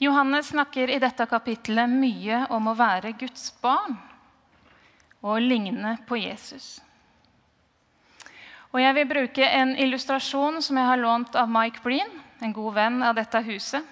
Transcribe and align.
Johannes 0.00 0.48
snakker 0.48 0.88
i 0.88 0.98
dette 0.98 1.26
kapittelet 1.28 1.90
mye 1.92 2.46
om 2.56 2.70
å 2.70 2.76
være 2.76 3.12
Guds 3.20 3.50
barn 3.60 3.98
og 5.20 5.42
ligne 5.44 5.98
på 6.08 6.16
Jesus. 6.16 6.78
Og 8.72 8.80
Jeg 8.80 8.94
vil 8.96 9.10
bruke 9.10 9.44
en 9.44 9.74
illustrasjon 9.76 10.62
som 10.64 10.80
jeg 10.80 10.88
har 10.88 11.02
lånt 11.02 11.36
av 11.36 11.52
Mike 11.52 11.84
Breen, 11.84 12.08
en 12.40 12.56
god 12.56 12.74
venn 12.78 13.02
av 13.04 13.18
dette 13.18 13.44
huset, 13.44 13.84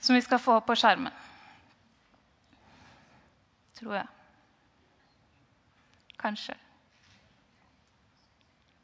som 0.00 0.16
vi 0.16 0.24
skal 0.24 0.40
få 0.40 0.56
opp 0.56 0.70
på 0.70 0.78
skjermen. 0.78 1.12
Tror 3.76 3.98
jeg. 3.98 4.08
Kanskje. 6.16 6.56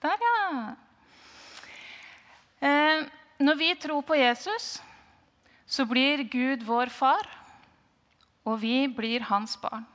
Der, 0.04 0.20
ja. 0.28 0.76
Eh, 2.60 3.06
når 3.40 3.54
vi 3.56 3.74
tror 3.80 4.02
på 4.04 4.20
Jesus, 4.20 4.82
så 5.72 5.86
blir 5.88 6.26
Gud 6.28 6.66
vår 6.68 6.90
far, 6.92 7.24
og 8.44 8.58
vi 8.60 8.84
blir 8.92 9.24
hans 9.30 9.54
barn. 9.56 9.86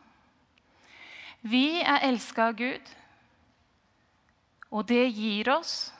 Vi 1.45 1.83
er 1.83 2.07
elska 2.07 2.47
av 2.49 2.57
Gud, 2.57 2.89
og 4.73 4.87
det 4.89 5.03
gir 5.13 5.51
oss 5.53 5.91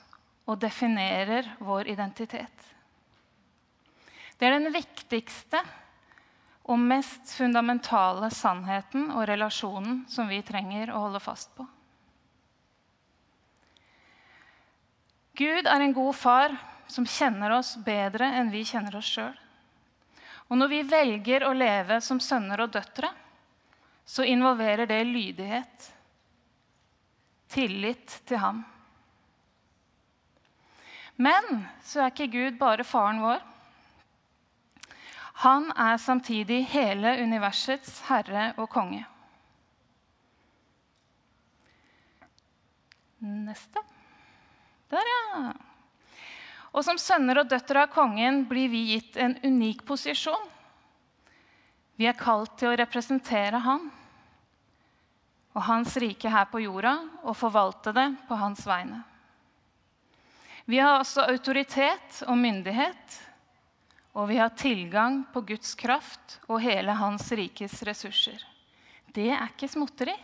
og 0.48 0.58
definerer 0.64 1.46
vår 1.62 1.92
identitet. 1.94 2.66
Det 4.38 4.48
er 4.48 4.58
den 4.58 4.74
viktigste 4.74 5.62
og 6.68 6.82
mest 6.82 7.30
fundamentale 7.38 8.32
sannheten 8.34 9.12
og 9.14 9.28
relasjonen 9.30 10.02
som 10.10 10.26
vi 10.30 10.42
trenger 10.42 10.90
å 10.90 11.06
holde 11.06 11.22
fast 11.22 11.54
på. 11.54 11.64
Gud 15.38 15.70
er 15.70 15.84
en 15.84 15.94
god 15.94 16.16
far 16.18 16.62
som 16.90 17.06
kjenner 17.06 17.60
oss 17.60 17.76
bedre 17.86 18.26
enn 18.40 18.50
vi 18.50 18.66
kjenner 18.66 18.98
oss 18.98 19.10
sjøl. 19.14 19.36
Og 20.48 20.56
når 20.56 20.70
vi 20.72 20.80
velger 20.88 21.44
å 21.44 21.52
leve 21.56 22.00
som 22.04 22.20
sønner 22.20 22.64
og 22.64 22.72
døtre, 22.72 23.10
så 24.08 24.24
involverer 24.24 24.88
det 24.88 25.02
lydighet, 25.04 25.90
tillit 27.52 28.20
til 28.28 28.40
ham. 28.40 28.62
Men 31.20 31.66
så 31.84 32.04
er 32.04 32.12
ikke 32.12 32.30
Gud 32.32 32.58
bare 32.60 32.86
faren 32.86 33.20
vår. 33.20 33.44
Han 35.44 35.68
er 35.76 36.00
samtidig 36.00 36.62
hele 36.72 37.12
universets 37.22 38.00
herre 38.08 38.52
og 38.56 38.70
konge. 38.72 39.04
Neste. 43.18 43.82
Der, 44.90 45.10
ja. 45.12 45.52
Og 46.78 46.84
som 46.86 46.98
sønner 47.00 47.40
og 47.40 47.48
døtre 47.50 47.82
av 47.88 47.90
kongen 47.90 48.44
blir 48.46 48.70
vi 48.70 48.84
gitt 48.92 49.16
en 49.18 49.34
unik 49.42 49.82
posisjon. 49.88 50.44
Vi 51.98 52.06
er 52.06 52.14
kalt 52.14 52.54
til 52.60 52.70
å 52.70 52.76
representere 52.78 53.58
han 53.64 53.88
og 55.58 55.64
hans 55.66 55.96
rike 55.98 56.30
her 56.30 56.46
på 56.52 56.60
jorda 56.62 56.92
og 57.24 57.34
forvalte 57.34 57.90
det 57.96 58.06
på 58.28 58.38
hans 58.38 58.62
vegne. 58.68 59.00
Vi 60.70 60.78
har 60.78 61.00
også 61.00 61.24
autoritet 61.26 62.20
og 62.28 62.38
myndighet, 62.38 63.16
og 64.14 64.28
vi 64.30 64.38
har 64.38 64.54
tilgang 64.54 65.24
på 65.32 65.42
Guds 65.48 65.74
kraft 65.74 66.36
og 66.46 66.60
hele 66.62 66.94
hans 66.94 67.26
rikes 67.34 67.80
ressurser. 67.88 68.38
Det 69.10 69.32
er 69.32 69.48
ikke 69.48 69.70
småtteri. 69.72 70.14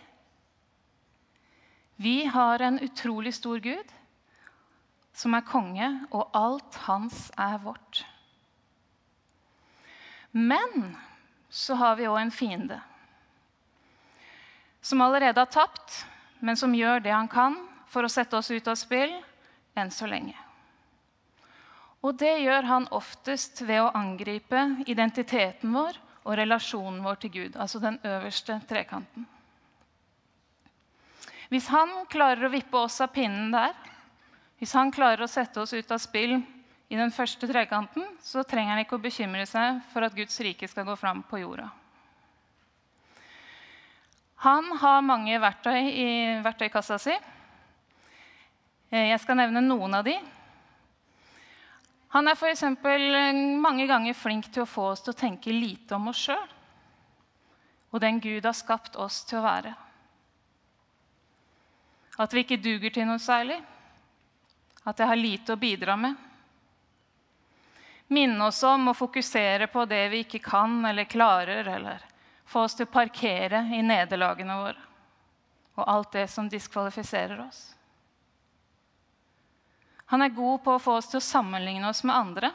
Vi 1.98 2.28
har 2.30 2.62
en 2.62 2.78
utrolig 2.84 3.34
stor 3.34 3.58
Gud 3.64 3.94
som 5.14 5.34
er 5.36 5.46
konge, 5.46 5.88
og 6.10 6.34
alt 6.34 6.78
hans 6.88 7.28
er 7.38 7.58
vårt. 7.62 8.02
Men 10.34 10.96
så 11.48 11.76
har 11.78 11.94
vi 11.96 12.08
òg 12.10 12.18
en 12.18 12.34
fiende. 12.34 12.80
Som 14.82 15.00
allerede 15.00 15.38
har 15.40 15.52
tapt, 15.54 16.02
men 16.42 16.58
som 16.58 16.74
gjør 16.74 17.04
det 17.04 17.14
han 17.14 17.30
kan 17.30 17.54
for 17.88 18.04
å 18.04 18.10
sette 18.10 18.36
oss 18.36 18.50
ut 18.50 18.66
av 18.68 18.76
spill 18.76 19.14
enn 19.78 19.92
så 19.94 20.10
lenge. 20.10 20.34
Og 22.04 22.18
det 22.20 22.34
gjør 22.42 22.66
han 22.68 22.90
oftest 22.92 23.62
ved 23.64 23.80
å 23.80 23.92
angripe 23.96 24.60
identiteten 24.90 25.72
vår 25.72 25.96
og 26.24 26.36
relasjonen 26.40 27.00
vår 27.04 27.22
til 27.22 27.32
Gud, 27.32 27.56
altså 27.56 27.80
den 27.80 27.96
øverste 28.04 28.58
trekanten. 28.68 29.24
Hvis 31.52 31.70
han 31.70 31.92
klarer 32.10 32.48
å 32.48 32.52
vippe 32.52 32.76
oss 32.82 32.98
av 33.04 33.12
pinnen 33.14 33.52
der, 33.54 33.72
hvis 34.58 34.74
han 34.76 34.92
klarer 34.94 35.24
å 35.24 35.30
sette 35.30 35.60
oss 35.60 35.74
ut 35.74 35.90
av 35.90 36.00
spill 36.02 36.36
i 36.88 36.98
den 36.98 37.12
første 37.14 37.48
trekanten, 37.50 38.06
så 38.22 38.44
trenger 38.46 38.74
han 38.74 38.84
ikke 38.84 38.98
å 38.98 39.02
bekymre 39.02 39.46
seg 39.48 39.80
for 39.92 40.06
at 40.06 40.14
Guds 40.16 40.36
rike 40.44 40.68
skal 40.70 40.86
gå 40.88 40.96
fram 41.00 41.24
på 41.28 41.40
jorda. 41.42 41.68
Han 44.44 44.68
har 44.80 45.04
mange 45.04 45.38
verktøy 45.40 45.78
i 45.88 46.08
verktøykassa 46.44 46.98
si. 47.00 47.14
Eh, 48.92 49.08
jeg 49.08 49.20
skal 49.22 49.40
nevne 49.40 49.62
noen 49.64 49.96
av 49.96 50.04
de. 50.04 50.18
Han 52.14 52.28
er 52.28 52.36
f.eks. 52.36 52.66
mange 53.58 53.88
ganger 53.90 54.14
flink 54.14 54.50
til 54.52 54.62
å 54.62 54.70
få 54.70 54.90
oss 54.92 55.02
til 55.02 55.14
å 55.14 55.18
tenke 55.18 55.50
lite 55.50 55.96
om 55.96 56.12
oss 56.12 56.26
sjøl 56.28 56.50
og 57.94 58.00
den 58.02 58.18
Gud 58.18 58.42
har 58.42 58.56
skapt 58.58 58.96
oss 58.98 59.20
til 59.28 59.38
å 59.38 59.44
være. 59.44 59.70
At 62.18 62.34
vi 62.34 62.42
ikke 62.42 62.58
duger 62.58 62.90
til 62.94 63.06
noe 63.06 63.22
særlig 63.22 63.60
at 64.84 65.00
jeg 65.00 65.08
har 65.08 65.20
lite 65.20 65.54
å 65.54 65.60
bidra 65.60 65.96
med. 65.96 66.14
Minne 68.12 68.50
oss 68.50 68.62
om 68.68 68.90
å 68.90 68.96
fokusere 68.96 69.66
på 69.72 69.84
det 69.88 70.02
vi 70.12 70.24
ikke 70.24 70.42
kan 70.44 70.84
eller 70.84 71.08
klarer, 71.08 71.64
eller 71.76 72.02
få 72.44 72.66
oss 72.66 72.76
til 72.76 72.86
å 72.86 72.92
parkere 72.92 73.64
i 73.72 73.80
nederlagene 73.82 74.58
våre 74.60 74.90
og 75.74 75.88
alt 75.90 76.12
det 76.14 76.28
som 76.30 76.46
diskvalifiserer 76.46 77.40
oss. 77.42 77.74
Han 80.12 80.22
er 80.22 80.36
god 80.36 80.60
på 80.62 80.76
å 80.76 80.82
få 80.82 80.98
oss 81.00 81.08
til 81.10 81.18
å 81.18 81.24
sammenligne 81.24 81.88
oss 81.88 82.04
med 82.06 82.14
andre 82.14 82.50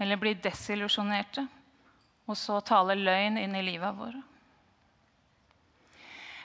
eller 0.00 0.20
bli 0.20 0.34
desillusjonerte 0.42 1.46
og 2.28 2.36
så 2.36 2.58
tale 2.60 2.98
løgn 2.98 3.38
inn 3.40 3.56
i 3.56 3.62
livet 3.64 3.96
våre. 3.96 4.20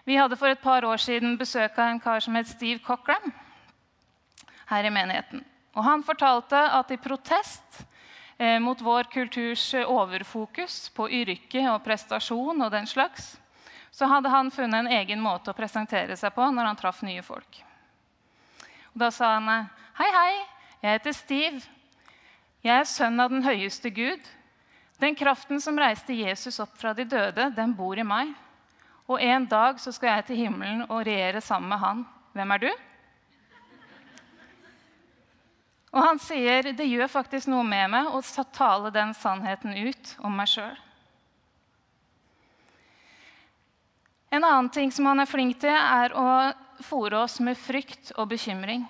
Vi 0.06 0.16
hadde 0.16 0.38
for 0.38 0.54
et 0.54 0.62
par 0.62 0.86
år 0.86 1.02
siden 1.02 1.36
besøk 1.38 1.76
av 1.76 1.90
en 1.90 2.00
kar 2.00 2.24
som 2.24 2.38
het 2.38 2.48
Steve 2.48 2.80
Cochran 2.86 3.34
her 4.70 4.88
i 4.88 4.94
menigheten. 4.94 5.44
Og 5.76 5.84
han 5.84 6.04
fortalte 6.08 6.60
at 6.78 6.92
i 6.92 7.00
protest 7.02 7.82
eh, 8.38 8.60
mot 8.64 8.80
vår 8.82 9.10
kulturs 9.12 9.64
overfokus 9.84 10.90
på 10.96 11.10
yrke 11.22 11.66
og 11.74 11.84
prestasjon 11.84 12.62
og 12.62 12.72
den 12.72 12.88
slags, 12.88 13.36
så 13.92 14.08
hadde 14.12 14.32
han 14.32 14.52
funnet 14.52 14.84
en 14.84 14.92
egen 14.92 15.22
måte 15.24 15.52
å 15.52 15.58
presentere 15.58 16.18
seg 16.20 16.34
på 16.36 16.48
når 16.52 16.72
han 16.72 16.80
traff 16.80 17.02
nye 17.08 17.24
folk. 17.24 17.62
Og 18.94 19.04
da 19.04 19.12
sa 19.12 19.36
han 19.38 19.68
hei, 20.00 20.10
hei, 20.12 20.34
jeg 20.82 20.98
heter 20.98 21.16
Steve. 21.16 21.62
Jeg 22.66 22.82
er 22.82 22.90
sønn 22.90 23.20
av 23.22 23.32
den 23.32 23.46
høyeste 23.46 23.92
Gud. 23.94 24.24
Den 25.00 25.16
kraften 25.16 25.60
som 25.62 25.78
reiste 25.80 26.16
Jesus 26.16 26.60
opp 26.64 26.76
fra 26.80 26.94
de 26.96 27.04
døde, 27.08 27.50
den 27.56 27.76
bor 27.76 28.00
i 28.00 28.08
meg. 28.08 28.32
Og 29.06 29.22
en 29.22 29.46
dag 29.46 29.80
så 29.80 29.92
skal 29.94 30.16
jeg 30.16 30.28
til 30.30 30.40
himmelen 30.46 30.86
og 30.88 31.04
regjere 31.06 31.44
sammen 31.44 31.70
med 31.70 31.82
han. 31.84 32.06
Hvem 32.34 32.54
er 32.56 32.64
du? 32.64 32.70
Og 35.96 36.04
han 36.04 36.20
sier 36.20 36.74
det 36.76 36.86
gjør 36.90 37.08
faktisk 37.08 37.48
noe 37.48 37.64
med 37.64 37.88
meg 37.94 38.10
å 38.12 38.20
tale 38.52 38.92
den 38.92 39.14
sannheten 39.16 39.78
ut 39.80 40.12
om 40.28 40.34
meg 40.36 40.52
sjøl. 40.52 40.76
En 44.36 44.44
annen 44.44 44.68
ting 44.76 44.92
som 44.92 45.08
han 45.08 45.24
er 45.24 45.30
flink 45.30 45.62
til, 45.62 45.72
er 45.72 46.12
å 46.12 46.52
fòre 46.84 47.22
oss 47.24 47.40
med 47.40 47.56
frykt 47.56 48.12
og 48.20 48.28
bekymring. 48.34 48.84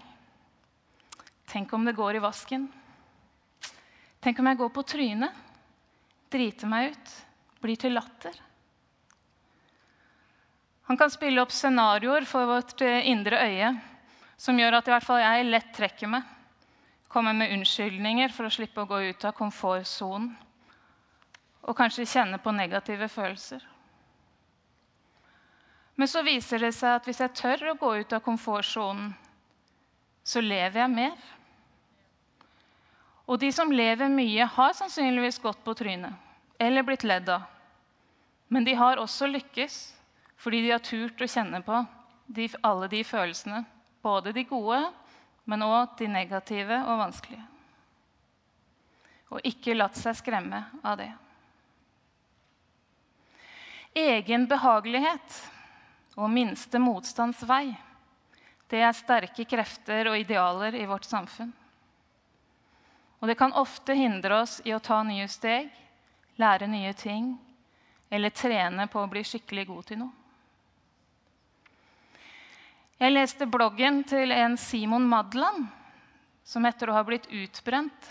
Tenk 1.46 1.74
om 1.78 1.86
det 1.86 1.94
går 1.94 2.18
i 2.18 2.24
vasken. 2.24 2.66
Tenk 4.26 4.42
om 4.42 4.50
jeg 4.50 4.58
går 4.58 4.72
på 4.74 4.84
trynet, 4.90 5.44
driter 6.34 6.72
meg 6.72 6.96
ut, 6.96 7.12
blir 7.62 7.78
til 7.78 7.94
latter. 7.94 8.34
Han 10.90 10.98
kan 10.98 11.14
spille 11.14 11.44
opp 11.46 11.54
scenarioer 11.54 12.26
for 12.26 12.50
vårt 12.50 12.82
indre 12.82 13.46
øye 13.46 13.76
som 14.42 14.58
gjør 14.58 14.80
at 14.80 14.90
i 14.90 14.96
hvert 14.96 15.06
fall 15.06 15.22
jeg 15.22 15.46
lett 15.54 15.70
trekker 15.78 16.10
meg 16.10 16.35
komme 17.08 17.34
med 17.34 17.54
unnskyldninger 17.56 18.34
for 18.34 18.48
å 18.48 18.54
slippe 18.54 18.84
å 18.84 18.90
gå 18.90 19.02
ut 19.10 19.26
av 19.26 19.36
komfortsonen 19.38 20.34
og 21.66 21.78
kanskje 21.78 22.06
kjenne 22.06 22.38
på 22.42 22.54
negative 22.54 23.08
følelser. 23.10 23.64
Men 25.96 26.12
så 26.12 26.22
viser 26.26 26.62
det 26.62 26.74
seg 26.76 26.98
at 26.98 27.08
hvis 27.08 27.22
jeg 27.24 27.34
tør 27.40 27.72
å 27.72 27.78
gå 27.80 27.92
ut 28.02 28.14
av 28.14 28.22
komfortsonen, 28.26 29.14
så 30.26 30.42
lever 30.44 30.82
jeg 30.82 30.92
mer. 30.92 31.16
Og 33.26 33.40
de 33.42 33.50
som 33.54 33.72
lever 33.72 34.12
mye, 34.12 34.46
har 34.46 34.76
sannsynligvis 34.78 35.40
gått 35.42 35.64
på 35.66 35.74
trynet 35.78 36.14
eller 36.62 36.86
blitt 36.88 37.04
ledd 37.04 37.30
av. 37.30 37.48
Men 38.48 38.66
de 38.68 38.76
har 38.78 39.02
også 39.02 39.28
lykkes 39.28 39.80
fordi 40.40 40.62
de 40.66 40.74
har 40.76 40.84
turt 40.84 41.22
å 41.22 41.30
kjenne 41.30 41.62
på 41.66 41.80
de, 42.28 42.50
alle 42.62 42.90
de 42.92 43.02
følelsene. 43.08 43.64
Både 44.04 44.34
de 44.36 44.44
gode 44.46 44.84
men 45.46 45.66
òg 45.66 45.98
de 46.00 46.08
negative 46.10 46.80
og 46.86 47.04
vanskelige. 47.06 47.46
og 49.36 49.42
ikke 49.44 49.74
latt 49.76 49.98
seg 49.98 50.16
skremme 50.16 50.62
av 50.86 51.00
det. 51.00 51.10
Egen 53.96 54.46
behagelighet 54.48 55.40
og 56.16 56.32
minste 56.32 56.80
motstands 56.80 57.42
vei, 57.48 57.74
det 58.72 58.82
er 58.86 58.96
sterke 58.96 59.46
krefter 59.50 60.12
og 60.12 60.20
idealer 60.20 60.78
i 60.78 60.86
vårt 60.88 61.08
samfunn. 61.10 61.52
Og 63.20 63.28
det 63.28 63.38
kan 63.40 63.56
ofte 63.58 63.96
hindre 63.98 64.42
oss 64.44 64.60
i 64.64 64.74
å 64.76 64.80
ta 64.84 65.02
nye 65.04 65.28
steg, 65.32 65.70
lære 66.40 66.68
nye 66.70 66.94
ting 66.94 67.34
eller 68.12 68.36
trene 68.36 68.88
på 68.92 69.02
å 69.02 69.10
bli 69.12 69.24
skikkelig 69.26 69.68
god 69.68 69.90
til 69.90 70.02
noe. 70.04 70.25
Jeg 72.96 73.12
leste 73.12 73.44
bloggen 73.52 74.06
til 74.08 74.32
en 74.32 74.54
Simon 74.56 75.04
Madland, 75.12 75.66
som 76.48 76.64
etter 76.64 76.88
å 76.88 76.96
ha 76.96 77.02
blitt 77.04 77.26
utbrent 77.28 78.08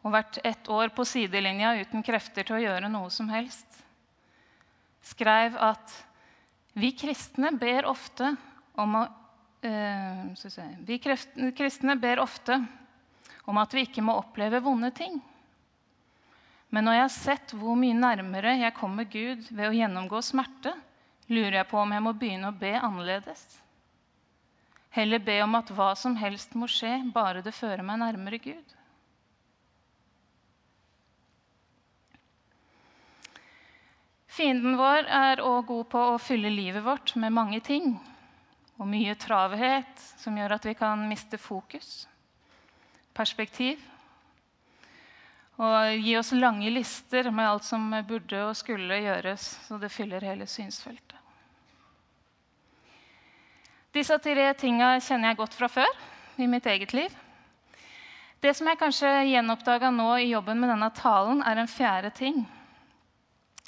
og 0.00 0.14
vært 0.14 0.38
ett 0.40 0.70
år 0.72 0.88
på 0.96 1.04
sidelinja 1.04 1.74
uten 1.82 2.00
krefter 2.06 2.48
til 2.48 2.56
å 2.56 2.62
gjøre 2.62 2.88
noe 2.88 3.10
som 3.12 3.28
helst, 3.28 3.68
skrev 5.04 5.58
at 5.60 5.92
vi 6.80 6.94
kristne 6.96 7.52
ber 7.60 7.90
ofte 7.90 8.32
om 8.80 8.96
å 9.02 9.04
øh, 9.68 10.80
Vi 10.88 10.98
kristne 11.52 12.00
ber 12.00 12.24
ofte 12.24 12.56
om 13.44 13.60
at 13.60 13.74
vi 13.76 13.84
ikke 13.84 14.04
må 14.06 14.16
oppleve 14.16 14.64
vonde 14.64 14.94
ting. 14.96 15.20
Men 16.72 16.88
når 16.88 17.02
jeg 17.02 17.04
har 17.04 17.16
sett 17.18 17.52
hvor 17.52 17.76
mye 17.76 18.00
nærmere 18.00 18.56
jeg 18.62 18.78
kommer 18.80 19.04
Gud 19.04 19.44
ved 19.50 19.66
å 19.68 19.76
gjennomgå 19.76 20.22
smerte, 20.24 20.72
lurer 21.28 21.60
jeg 21.60 21.68
på 21.68 21.84
om 21.84 21.92
jeg 21.92 22.08
må 22.08 22.16
begynne 22.16 22.48
å 22.48 22.56
be 22.56 22.78
annerledes. 22.78 23.59
Heller 24.90 25.22
be 25.22 25.36
om 25.44 25.54
at 25.54 25.70
hva 25.70 25.92
som 25.94 26.16
helst 26.18 26.56
må 26.58 26.66
skje, 26.70 26.96
bare 27.14 27.44
det 27.46 27.54
fører 27.54 27.84
meg 27.86 28.00
nærmere 28.02 28.40
Gud. 28.42 28.76
Fienden 34.30 34.78
vår 34.78 35.06
er 35.10 35.42
òg 35.44 35.66
god 35.68 35.86
på 35.92 36.02
å 36.14 36.18
fylle 36.22 36.50
livet 36.54 36.82
vårt 36.86 37.14
med 37.18 37.34
mange 37.34 37.60
ting 37.66 37.92
og 38.80 38.88
mye 38.88 39.14
traverhet 39.20 40.02
som 40.22 40.38
gjør 40.38 40.56
at 40.56 40.66
vi 40.66 40.74
kan 40.78 41.02
miste 41.10 41.38
fokus, 41.38 42.06
perspektiv 43.12 43.82
og 45.60 45.98
gi 46.00 46.14
oss 46.16 46.32
lange 46.32 46.70
lister 46.72 47.28
med 47.30 47.44
alt 47.44 47.66
som 47.68 47.90
burde 48.08 48.38
og 48.46 48.56
skulle 48.56 49.02
gjøres, 49.02 49.42
så 49.66 49.76
det 49.82 49.92
fyller 49.92 50.24
hele 50.24 50.46
synsfeltet. 50.48 51.09
Disse 53.90 54.14
tre 54.22 54.52
tinga 54.54 54.92
kjenner 55.02 55.32
jeg 55.32 55.40
godt 55.40 55.56
fra 55.58 55.66
før 55.66 55.88
i 56.38 56.46
mitt 56.46 56.66
eget 56.70 56.92
liv. 56.94 57.14
Det 58.40 58.52
som 58.54 58.68
jeg 58.70 58.78
kanskje 58.78 59.08
gjenoppdaga 59.32 59.90
nå 59.90 60.12
i 60.22 60.28
jobben 60.30 60.60
med 60.62 60.70
denne 60.70 60.88
talen, 60.94 61.42
er 61.42 61.58
en 61.58 61.68
fjerde 61.68 62.12
ting. 62.14 62.44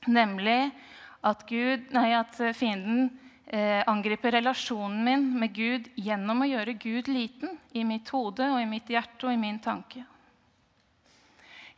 Nemlig 0.06 0.70
at, 1.26 1.42
Gud, 1.48 1.90
nei, 1.94 2.12
at 2.14 2.38
fienden 2.54 3.10
eh, 3.50 3.82
angriper 3.90 4.36
relasjonen 4.38 5.02
min 5.04 5.26
med 5.42 5.52
Gud 5.58 5.90
gjennom 5.98 6.42
å 6.42 6.48
gjøre 6.48 6.78
Gud 6.78 7.10
liten 7.10 7.58
i 7.74 7.82
mitt 7.86 8.14
hode 8.14 8.46
og 8.54 8.62
i 8.62 8.70
mitt 8.70 8.94
hjerte 8.94 9.26
og 9.26 9.34
i 9.34 9.42
min 9.42 9.58
tanke. 9.62 10.04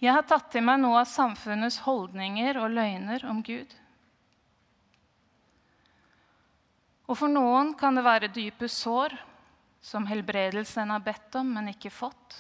Jeg 0.05 0.13
har 0.13 0.29
tatt 0.29 0.53
til 0.53 0.67
meg 0.69 0.83
noe 0.85 1.01
av 1.01 1.09
samfunnets 1.09 1.81
holdninger 1.87 2.61
og 2.61 2.77
løgner 2.77 3.25
om 3.31 3.41
Gud. 3.45 3.73
Og 7.05 7.19
for 7.21 7.29
noen 7.29 7.75
kan 7.77 7.97
det 7.97 8.05
være 8.05 8.33
dype 8.33 8.69
sår, 8.71 9.13
som 9.85 10.07
helbredelsen 10.09 10.93
har 10.95 11.03
bedt 11.05 11.37
om, 11.37 11.51
men 11.57 11.69
ikke 11.75 11.93
fått. 11.93 12.39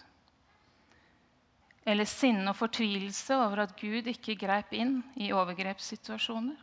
Eller 1.84 2.08
sinne 2.08 2.48
og 2.48 2.56
fortvilelse 2.56 3.36
over 3.36 3.66
at 3.66 3.74
Gud 3.76 4.08
ikke 4.08 4.38
greip 4.40 4.72
inn 4.72 5.02
i 5.20 5.28
overgrepssituasjoner. 5.36 6.56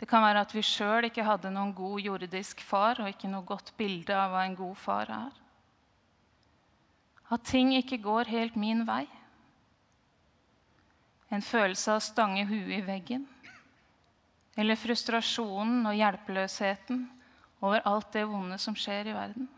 Det 0.00 0.08
kan 0.08 0.24
være 0.24 0.40
at 0.46 0.54
vi 0.56 0.62
sjøl 0.64 1.10
ikke 1.10 1.26
hadde 1.26 1.50
noen 1.52 1.74
god 1.76 2.00
jordisk 2.00 2.62
far 2.64 3.02
og 3.02 3.10
ikke 3.10 3.28
noe 3.28 3.44
godt 3.44 3.74
bilde 3.76 4.16
av 4.16 4.32
hva 4.32 4.46
en 4.48 4.56
god 4.56 4.78
far 4.80 5.12
er. 5.12 5.34
At 7.28 7.44
ting 7.44 7.74
ikke 7.76 8.00
går 8.00 8.32
helt 8.32 8.56
min 8.56 8.86
vei. 8.88 9.04
En 11.28 11.44
følelse 11.44 11.92
av 11.92 12.00
å 12.00 12.06
stange 12.08 12.46
huet 12.48 12.78
i 12.78 12.80
veggen. 12.86 13.28
Eller 14.60 14.76
frustrasjonen 14.76 15.88
og 15.88 15.96
hjelpeløsheten 15.96 17.06
over 17.64 17.80
alt 17.88 18.12
det 18.12 18.26
vonde 18.28 18.58
som 18.60 18.76
skjer 18.76 19.08
i 19.08 19.16
verden. 19.16 19.48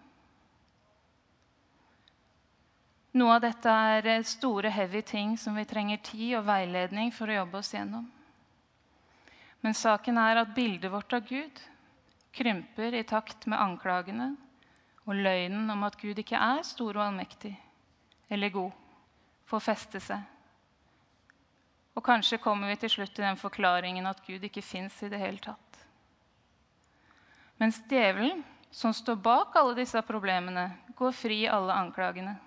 Noe 3.18 3.34
av 3.34 3.42
dette 3.44 3.68
er 3.68 4.22
store, 4.24 4.70
heavy 4.72 5.02
ting 5.04 5.34
som 5.36 5.58
vi 5.58 5.66
trenger 5.68 6.00
tid 6.06 6.38
og 6.38 6.46
veiledning 6.48 7.10
for 7.12 7.28
å 7.28 7.42
jobbe 7.42 7.58
oss 7.60 7.74
gjennom. 7.74 8.06
Men 9.62 9.76
saken 9.76 10.16
er 10.18 10.40
at 10.40 10.54
bildet 10.56 10.90
vårt 10.90 11.12
av 11.12 11.26
Gud 11.28 11.60
krymper 12.32 12.96
i 12.96 13.04
takt 13.04 13.44
med 13.46 13.60
anklagene 13.60 14.32
og 15.04 15.18
løgnen 15.18 15.68
om 15.70 15.84
at 15.84 15.98
Gud 16.00 16.18
ikke 16.18 16.40
er 16.40 16.64
stor 16.66 16.96
og 16.96 17.04
allmektig 17.04 17.52
eller 18.32 18.54
god, 18.54 18.72
får 19.44 19.64
feste 19.66 20.00
seg. 20.00 20.31
Og 21.92 22.04
kanskje 22.04 22.40
kommer 22.40 22.72
vi 22.72 22.78
til 22.80 22.94
slutt 22.94 23.12
til 23.14 23.26
den 23.26 23.36
forklaringen 23.36 24.06
at 24.08 24.22
Gud 24.26 24.44
ikke 24.44 24.64
fins 24.64 24.96
i 25.04 25.10
det 25.12 25.20
hele 25.20 25.42
tatt. 25.42 25.82
Mens 27.60 27.82
djevelen, 27.88 28.40
som 28.72 28.94
står 28.96 29.20
bak 29.22 29.56
alle 29.60 29.76
disse 29.76 30.00
problemene, 30.06 30.70
går 30.96 31.12
fri 31.14 31.42
i 31.44 31.50
alle 31.50 31.74
anklagene. 31.76 32.38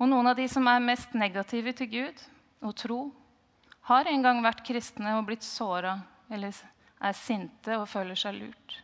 Og 0.00 0.08
noen 0.08 0.30
av 0.30 0.38
de 0.38 0.46
som 0.48 0.64
er 0.70 0.80
mest 0.80 1.12
negative 1.12 1.74
til 1.76 1.90
Gud 1.92 2.22
og 2.64 2.76
tro, 2.78 3.00
har 3.90 4.08
en 4.08 4.22
gang 4.22 4.38
vært 4.44 4.62
kristne 4.64 5.16
og 5.18 5.26
blitt 5.28 5.44
såra 5.44 5.98
eller 6.30 6.54
er 7.00 7.16
sinte 7.16 7.76
og 7.76 7.88
føler 7.90 8.16
seg 8.16 8.38
lurt. 8.38 8.78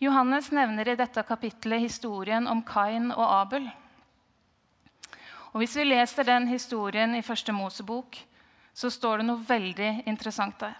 Johannes 0.00 0.48
nevner 0.54 0.88
i 0.88 0.96
dette 0.96 1.22
kapitlet 1.28 1.82
historien 1.82 2.46
om 2.48 2.62
Kain 2.64 3.10
og 3.12 3.24
Abel. 3.26 3.66
Og 5.52 5.58
Hvis 5.58 5.76
vi 5.76 5.84
leser 5.84 6.24
den 6.24 6.46
historien 6.48 7.14
i 7.14 7.22
første 7.26 7.52
Mosebok, 7.52 8.16
så 8.74 8.90
står 8.90 9.18
det 9.18 9.26
noe 9.26 9.42
veldig 9.48 9.90
interessant 10.06 10.60
der. 10.60 10.76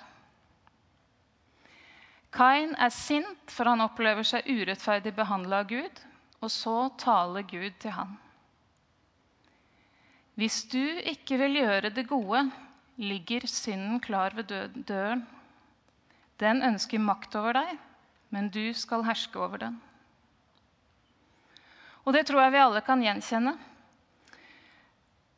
Kain 2.31 2.77
er 2.79 2.93
sint 2.95 3.51
for 3.51 3.67
han 3.67 3.83
opplever 3.83 4.23
seg 4.23 4.47
urettferdig 4.47 5.13
behandla 5.17 5.65
av 5.65 5.71
Gud, 5.73 6.03
og 6.41 6.53
så 6.55 6.77
taler 7.03 7.43
Gud 7.43 7.75
til 7.83 7.97
han. 7.97 8.15
Hvis 10.39 10.63
du 10.71 11.03
ikke 11.11 11.37
vil 11.43 11.59
gjøre 11.59 11.91
det 11.91 12.07
gode, 12.09 12.47
ligger 12.97 13.45
synden 13.51 13.99
klar 14.01 14.33
ved 14.39 14.49
døren. 14.87 15.27
Den 16.41 16.63
ønsker 16.63 17.03
makt 17.03 17.35
over 17.37 17.59
deg, 17.59 17.75
men 18.31 18.49
du 18.49 18.71
skal 18.73 19.05
herske 19.05 19.37
over 19.37 19.61
den. 19.61 19.81
Og 22.07 22.15
det 22.17 22.25
tror 22.31 22.47
jeg 22.47 22.55
vi 22.55 22.63
alle 22.63 22.81
kan 22.87 23.03
gjenkjenne. 23.05 23.59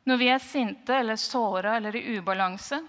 Når 0.03 0.19
vi 0.19 0.27
er 0.27 0.43
sinte 0.43 0.95
eller 0.99 1.15
såra 1.15 1.77
eller 1.77 1.95
i 1.95 2.17
ubalanse, 2.17 2.81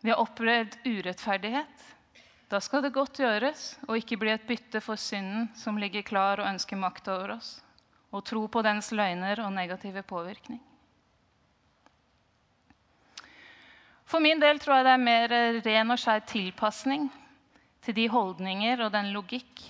vi 0.00 0.10
har 0.10 0.22
opplevd 0.22 0.78
urettferdighet, 0.84 1.84
da 2.48 2.60
skal 2.62 2.84
det 2.84 2.94
godt 2.94 3.18
gjøres 3.20 3.72
å 3.88 3.96
ikke 3.98 4.16
bli 4.20 4.30
et 4.32 4.46
bytte 4.46 4.80
for 4.80 5.00
synden 5.00 5.48
som 5.58 5.80
ligger 5.80 6.06
klar 6.06 6.40
og 6.40 6.48
ønsker 6.48 6.78
makt 6.78 7.10
over 7.12 7.34
oss, 7.36 7.56
og 8.14 8.24
tro 8.24 8.46
på 8.48 8.62
dens 8.62 8.92
løgner 8.94 9.42
og 9.44 9.52
negative 9.52 10.04
påvirkning. 10.06 10.62
For 14.06 14.22
min 14.22 14.40
del 14.40 14.60
tror 14.62 14.78
jeg 14.78 14.86
det 14.86 14.94
er 14.94 15.02
mer 15.02 15.34
ren 15.66 15.90
og 15.90 15.98
skjær 15.98 16.22
tilpasning 16.30 17.08
til 17.82 17.98
de 17.98 18.06
holdninger 18.08 18.84
og 18.86 18.94
den 18.94 19.10
logikk 19.14 19.64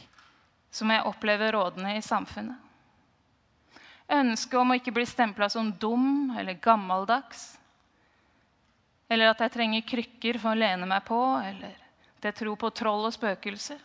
som 0.70 0.92
jeg 0.92 1.08
opplever 1.08 1.56
rådende 1.56 1.96
i 1.96 2.04
samfunnet. 2.04 2.65
Ønsket 4.06 4.60
om 4.60 4.70
å 4.70 4.76
ikke 4.78 4.94
bli 4.94 5.06
stempla 5.08 5.48
som 5.50 5.72
dum 5.82 6.30
eller 6.38 6.58
gammeldags. 6.62 7.56
Eller 9.10 9.30
at 9.30 9.42
jeg 9.42 9.54
trenger 9.54 9.86
krykker 9.86 10.38
for 10.42 10.54
å 10.54 10.58
lene 10.58 10.86
meg 10.86 11.02
på, 11.06 11.18
eller 11.42 11.74
at 12.16 12.28
jeg 12.30 12.38
tror 12.42 12.58
på 12.58 12.70
troll 12.74 13.06
og 13.06 13.14
spøkelser. 13.14 13.82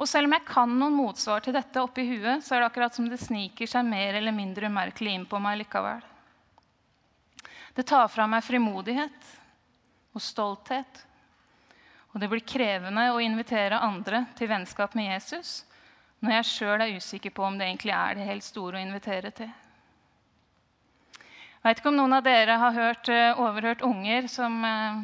Og 0.00 0.08
selv 0.08 0.30
om 0.30 0.32
jeg 0.32 0.48
kan 0.48 0.72
noen 0.80 0.96
motsvar 0.96 1.44
til 1.44 1.52
dette 1.52 1.82
oppi 1.84 2.06
huet, 2.08 2.40
så 2.44 2.56
er 2.56 2.62
det 2.62 2.70
akkurat 2.70 2.96
som 2.96 3.08
det 3.08 3.20
sniker 3.20 3.68
seg 3.68 3.84
mer 3.84 4.16
eller 4.16 4.32
mindre 4.32 4.70
umerkelig 4.72 5.12
inn 5.12 5.26
på 5.28 5.40
meg 5.44 5.60
likevel. 5.60 6.00
Det 7.76 7.84
tar 7.88 8.08
fra 8.08 8.24
meg 8.28 8.44
frimodighet 8.44 9.28
og 10.16 10.24
stolthet. 10.24 11.04
Og 12.10 12.20
det 12.20 12.30
blir 12.32 12.48
krevende 12.48 13.10
å 13.12 13.20
invitere 13.22 13.78
andre 13.84 14.24
til 14.38 14.48
vennskap 14.50 14.96
med 14.96 15.12
Jesus 15.12 15.60
når 16.20 16.36
jeg 16.36 16.48
sjøl 16.50 16.84
er 16.84 16.96
usikker 17.00 17.32
på 17.32 17.44
om 17.46 17.56
det 17.58 17.66
egentlig 17.66 17.94
er 17.96 18.16
det 18.18 18.28
helt 18.28 18.44
store 18.44 18.76
å 18.76 18.84
invitere 18.84 19.32
til. 19.32 19.50
Jeg 21.60 21.68
vet 21.68 21.80
ikke 21.80 21.90
om 21.92 21.98
noen 21.98 22.16
av 22.16 22.24
dere 22.24 22.56
har 22.60 22.72
hørt, 22.72 23.08
eh, 23.12 23.40
overhørt 23.40 23.82
unger 23.84 24.28
som 24.28 24.64
eh, 24.64 25.02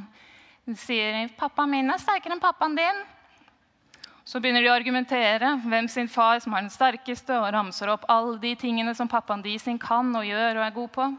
sier 0.74 1.28
'Pappaen 1.36 1.70
min 1.70 1.90
er 1.90 2.00
sterkere 2.00 2.32
enn 2.32 2.40
pappaen 2.40 2.76
din'. 2.76 3.04
Så 4.24 4.40
begynner 4.40 4.64
de 4.64 4.68
å 4.68 4.74
argumentere 4.74 5.52
hvem 5.62 5.88
sin 5.88 6.08
far 6.08 6.40
som 6.40 6.54
er 6.54 6.64
den 6.64 6.70
sterkeste, 6.70 7.30
og 7.38 7.52
ramser 7.52 7.88
opp 7.92 8.08
alle 8.08 8.38
de 8.38 8.54
tingene 8.54 8.94
som 8.94 9.08
pappaen 9.08 9.42
de 9.42 9.58
sin 9.58 9.78
kan 9.78 10.16
og 10.16 10.24
gjør 10.24 10.56
og 10.56 10.64
er 10.64 10.74
god 10.74 10.88
på. 10.88 11.18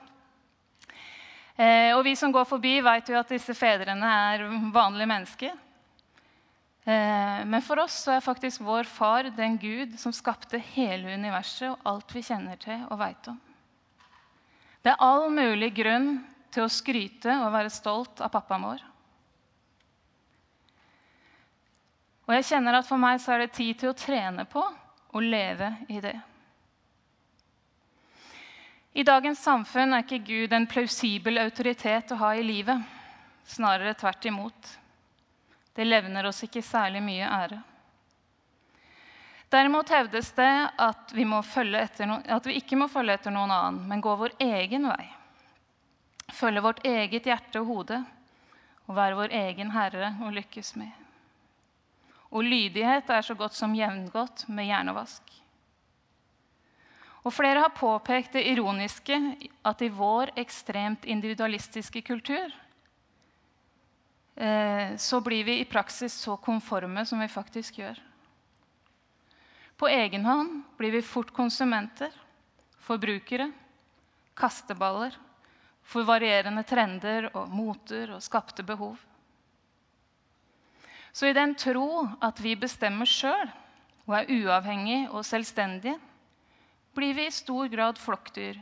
Eh, 1.58 1.96
og 1.96 2.04
vi 2.04 2.16
som 2.16 2.32
går 2.32 2.46
forbi, 2.46 2.82
vet 2.82 3.10
jo 3.10 3.18
at 3.18 3.30
disse 3.30 3.54
fedrene 3.54 4.10
er 4.34 4.44
vanlige 4.74 5.08
mennesker. 5.08 5.56
Eh, 6.88 7.46
men 7.46 7.62
for 7.62 7.82
oss 7.84 7.98
så 8.06 8.14
er 8.16 8.24
faktisk 8.24 8.62
vår 8.64 8.88
far 8.88 9.28
den 9.36 9.58
Gud 9.60 9.98
som 10.00 10.14
skapte 10.16 10.62
hele 10.72 11.18
universet 11.20 11.74
og 11.74 11.90
alt 11.92 12.14
vi 12.16 12.24
kjenner 12.24 12.56
til 12.62 12.86
og 12.88 13.02
veit 13.02 13.28
om. 13.28 13.42
Det 14.80 14.94
er 14.94 15.04
all 15.04 15.28
mulig 15.28 15.74
grunn 15.76 16.22
til 16.48 16.64
å 16.64 16.72
skryte 16.72 17.34
og 17.44 17.52
være 17.52 17.74
stolt 17.76 18.24
av 18.24 18.32
pappaen 18.32 18.64
vår. 18.70 18.86
Og 22.28 22.34
jeg 22.38 22.48
kjenner 22.54 22.80
at 22.80 22.88
for 22.88 23.04
meg 23.04 23.20
så 23.20 23.36
er 23.36 23.44
det 23.44 23.56
tid 23.60 23.84
til 23.84 23.92
å 23.92 24.00
trene 24.00 24.48
på 24.48 24.64
å 24.64 25.24
leve 25.24 25.74
i 25.92 26.00
det. 26.04 26.16
I 28.96 29.04
dagens 29.04 29.44
samfunn 29.44 29.92
er 29.92 30.08
ikke 30.08 30.24
Gud 30.24 30.56
en 30.56 30.72
plausibel 30.72 31.44
autoritet 31.44 32.16
å 32.16 32.24
ha 32.24 32.32
i 32.36 32.48
livet. 32.48 32.80
Snarere 33.48 33.92
tvert 34.00 34.32
imot. 34.32 34.78
Det 35.78 35.86
levner 35.86 36.26
oss 36.26 36.42
ikke 36.42 36.64
særlig 36.66 37.04
mye 37.06 37.26
ære. 37.30 37.60
Derimot 39.54 39.92
hevdes 39.94 40.32
det 40.36 40.54
at 40.82 41.14
vi, 41.14 41.24
no 41.24 41.38
at 41.38 42.48
vi, 42.50 42.58
ikke 42.58 42.80
må 42.82 42.88
følge 42.90 43.14
etter 43.14 43.32
noen 43.32 43.54
annen, 43.54 43.84
men 43.86 44.02
gå 44.02 44.16
vår 44.18 44.34
egen 44.42 44.90
vei. 44.90 45.06
Følge 46.34 46.66
vårt 46.66 46.82
eget 46.84 47.30
hjerte 47.30 47.62
og 47.62 47.70
hode 47.70 48.02
og 48.88 48.98
være 48.98 49.20
vår 49.22 49.38
egen 49.38 49.72
herre 49.72 50.16
og 50.26 50.34
lykkes 50.34 50.74
med. 50.82 50.90
Og 52.34 52.44
lydighet 52.44 53.14
er 53.14 53.22
så 53.22 53.38
godt 53.38 53.54
som 53.54 53.78
jevngodt 53.78 54.48
med 54.50 54.68
hjernevask. 54.68 55.24
Og 57.22 57.34
flere 57.36 57.62
har 57.62 57.78
påpekt 57.78 58.34
det 58.34 58.48
ironiske 58.50 59.16
at 59.62 59.82
i 59.86 59.94
vår 59.94 60.34
ekstremt 60.42 61.06
individualistiske 61.06 62.02
kultur 62.02 62.50
så 65.02 65.18
blir 65.26 65.44
vi 65.48 65.56
i 65.60 65.66
praksis 65.66 66.14
så 66.14 66.36
konforme 66.38 67.02
som 67.10 67.18
vi 67.20 67.28
faktisk 67.32 67.80
gjør. 67.80 67.98
På 69.78 69.90
egen 69.90 70.26
hånd 70.26 70.64
blir 70.78 70.94
vi 70.94 71.02
fort 71.02 71.32
konsumenter, 71.34 72.14
forbrukere, 72.86 73.50
kasteballer 74.38 75.18
for 75.88 76.06
varierende 76.06 76.64
trender 76.68 77.30
og 77.32 77.50
moter 77.50 78.14
og 78.16 78.24
skapte 78.24 78.66
behov. 78.66 78.98
Så 81.14 81.30
i 81.30 81.36
den 81.38 81.56
tro 81.58 82.06
at 82.22 82.38
vi 82.44 82.54
bestemmer 82.60 83.10
sjøl 83.10 83.48
og 84.06 84.16
er 84.20 84.32
uavhengige 84.34 85.10
og 85.10 85.26
selvstendige, 85.26 85.98
blir 86.94 87.14
vi 87.18 87.28
i 87.28 87.34
stor 87.34 87.70
grad 87.70 87.98
flokkdyr 88.02 88.60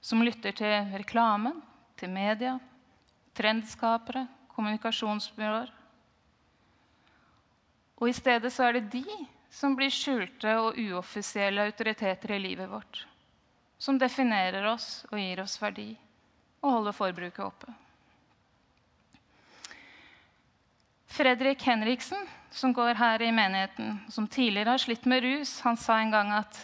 som 0.00 0.24
lytter 0.24 0.56
til 0.56 0.92
reklamen, 0.96 1.60
til 1.96 2.12
media, 2.12 2.54
trendskapere, 3.36 4.24
kommunikasjonsbyråer. 4.60 5.72
Og 8.00 8.08
i 8.08 8.16
stedet 8.16 8.52
så 8.52 8.68
er 8.68 8.78
det 8.78 8.90
de 8.92 9.04
som 9.50 9.74
blir 9.76 9.92
skjulte 9.92 10.52
og 10.60 10.78
uoffisielle 10.78 11.64
autoriteter 11.68 12.36
i 12.36 12.42
livet 12.44 12.70
vårt. 12.70 13.04
Som 13.80 13.98
definerer 13.98 14.68
oss 14.70 15.06
og 15.10 15.18
gir 15.18 15.40
oss 15.42 15.56
verdi 15.60 15.94
og 16.60 16.74
holder 16.76 16.96
forbruket 16.96 17.44
oppe. 17.44 17.72
Fredrik 21.10 21.64
Henriksen, 21.66 22.20
som 22.54 22.72
går 22.76 22.94
her 22.94 23.22
i 23.24 23.32
menigheten, 23.34 23.96
som 24.12 24.28
tidligere 24.28 24.76
har 24.76 24.82
slitt 24.82 25.08
med 25.10 25.24
rus, 25.24 25.56
han 25.64 25.76
sa 25.80 25.98
en 25.98 26.12
gang 26.14 26.30
at 26.36 26.60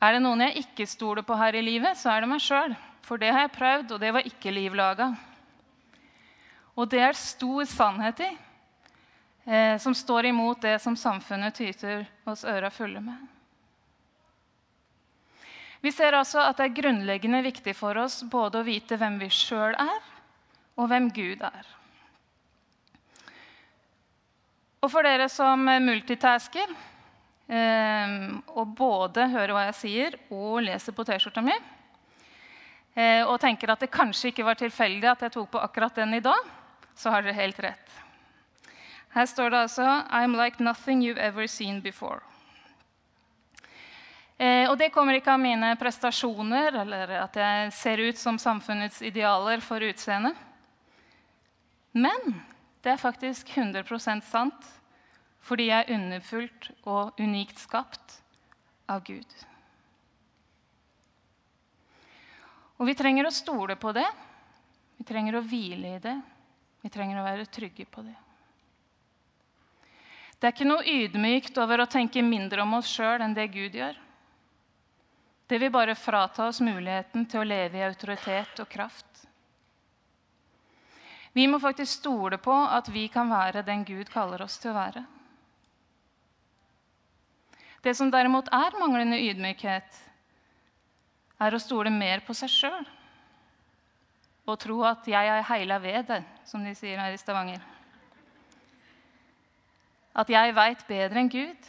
er 0.00 0.14
det 0.14 0.22
noen 0.22 0.44
jeg 0.46 0.62
ikke 0.62 0.86
stoler 0.88 1.26
på 1.26 1.36
her 1.36 1.56
i 1.58 1.64
livet, 1.64 1.98
så 1.98 2.12
er 2.12 2.22
det 2.22 2.30
meg 2.30 2.44
sjøl. 2.44 2.76
For 3.04 3.20
det 3.20 3.32
har 3.34 3.48
jeg 3.48 3.56
prøvd, 3.56 3.96
og 3.96 4.00
det 4.00 4.12
var 4.14 4.28
ikke 4.28 4.54
liv 4.54 4.76
laga. 4.78 5.10
Og 6.80 6.88
det 6.88 7.02
er 7.04 7.18
stor 7.18 7.66
sannhet 7.68 8.22
i, 8.24 8.30
eh, 9.44 9.76
som 9.78 9.92
står 9.94 10.30
imot 10.30 10.62
det 10.64 10.78
som 10.80 10.96
samfunnet 10.96 11.58
tyter 11.58 12.06
oss 12.24 12.46
øra 12.48 12.70
fulle 12.72 13.02
med. 13.04 13.18
Vi 15.80 15.92
ser 15.92 16.16
altså 16.16 16.40
at 16.44 16.56
det 16.56 16.68
er 16.68 16.76
grunnleggende 16.76 17.42
viktig 17.44 17.74
for 17.76 17.96
oss 18.00 18.20
både 18.22 18.60
å 18.60 18.64
vite 18.64 18.96
hvem 19.00 19.18
vi 19.20 19.28
sjøl 19.32 19.76
er, 19.76 20.00
og 20.76 20.88
hvem 20.88 21.08
Gud 21.12 21.44
er. 21.44 21.68
Og 24.80 24.88
for 24.88 25.04
dere 25.04 25.26
som 25.28 25.60
multitasker 25.60 26.70
eh, 27.52 28.14
og 28.56 28.72
både 28.76 29.28
hører 29.34 29.52
hva 29.56 29.66
jeg 29.68 29.76
sier, 29.82 30.16
og 30.32 30.62
leser 30.64 30.96
på 30.96 31.04
T-skjorta 31.04 31.44
mi. 31.44 31.56
Eh, 32.96 33.20
og 33.24 33.36
tenker 33.40 33.72
at 33.72 33.84
det 33.84 33.92
kanskje 33.92 34.32
ikke 34.32 34.48
var 34.48 34.56
tilfeldig 34.60 35.12
at 35.12 35.26
jeg 35.26 35.36
tok 35.36 35.52
på 35.52 35.60
akkurat 35.60 36.00
den 36.00 36.16
i 36.16 36.24
dag, 36.24 36.48
så 36.94 37.10
har 37.10 37.22
dere 37.22 37.38
helt 37.38 37.60
rett. 37.60 38.00
Her 39.10 39.26
står 39.26 39.50
det 39.50 39.62
altså 39.66 39.86
I'm 40.10 40.36
like 40.38 40.62
nothing 40.62 41.02
you've 41.02 41.18
ever 41.18 41.46
seen 41.46 41.80
before. 41.82 42.20
Eh, 44.40 44.70
og 44.70 44.78
det 44.78 44.92
kommer 44.94 45.18
ikke 45.18 45.34
av 45.34 45.42
mine 45.42 45.74
prestasjoner 45.76 46.78
eller 46.80 47.10
at 47.26 47.34
jeg 47.36 47.72
ser 47.76 48.00
ut 48.00 48.18
som 48.18 48.38
samfunnets 48.40 49.02
idealer 49.04 49.60
for 49.60 49.84
utseende. 49.84 50.32
Men 51.92 52.38
det 52.80 52.94
er 52.94 53.02
faktisk 53.02 53.50
100% 53.52 54.24
sant 54.30 54.70
fordi 55.44 55.70
jeg 55.70 55.84
er 55.84 55.94
underfullt 55.96 56.70
og 56.88 57.20
unikt 57.20 57.58
skapt 57.58 58.20
av 58.88 59.02
Gud. 59.04 59.28
Og 62.80 62.88
vi 62.88 62.96
trenger 62.96 63.28
å 63.28 63.34
stole 63.34 63.76
på 63.76 63.92
det. 63.92 64.06
Vi 64.96 65.04
trenger 65.08 65.36
å 65.36 65.44
hvile 65.44 65.96
i 65.96 66.02
det. 66.02 66.16
Vi 66.80 66.90
trenger 66.90 67.20
å 67.20 67.26
være 67.26 67.48
trygge 67.52 67.84
på 67.84 68.04
det. 68.06 68.16
Det 70.40 70.48
er 70.48 70.54
ikke 70.54 70.68
noe 70.68 70.86
ydmykt 70.88 71.58
over 71.60 71.82
å 71.82 71.90
tenke 71.90 72.22
mindre 72.24 72.62
om 72.64 72.78
oss 72.78 72.88
sjøl 72.88 73.20
enn 73.20 73.36
det 73.36 73.50
Gud 73.52 73.74
gjør. 73.76 73.98
Det 75.50 75.58
vil 75.60 75.72
bare 75.74 75.98
frata 75.98 76.46
oss 76.48 76.62
muligheten 76.64 77.26
til 77.28 77.42
å 77.42 77.48
leve 77.48 77.80
i 77.80 77.84
autoritet 77.84 78.62
og 78.62 78.68
kraft. 78.70 79.26
Vi 81.32 81.46
må 81.46 81.60
faktisk 81.62 82.00
stole 82.00 82.38
på 82.42 82.54
at 82.54 82.88
vi 82.90 83.04
kan 83.12 83.28
være 83.30 83.66
den 83.66 83.84
Gud 83.84 84.08
kaller 84.10 84.42
oss 84.42 84.56
til 84.62 84.72
å 84.72 84.78
være. 84.78 85.04
Det 87.84 87.94
som 87.96 88.10
derimot 88.12 88.48
er 88.52 88.78
manglende 88.80 89.20
ydmykhet, 89.20 90.00
er 91.40 91.54
å 91.56 91.62
stole 91.62 91.92
mer 91.92 92.24
på 92.24 92.36
seg 92.36 92.52
sjøl 92.52 92.88
og 94.50 94.58
tro 94.58 94.82
at 94.82 95.06
'jeg 95.06 95.26
er 95.28 95.42
heila 95.46 95.78
ved 95.78 96.06
det', 96.08 96.24
som 96.50 96.64
de 96.66 96.72
sier 96.74 96.98
her 96.98 97.14
i 97.14 97.18
Stavanger. 97.20 97.62
At 100.18 100.30
jeg 100.32 100.54
veit 100.56 100.80
bedre 100.88 101.22
enn 101.22 101.30
Gud. 101.30 101.68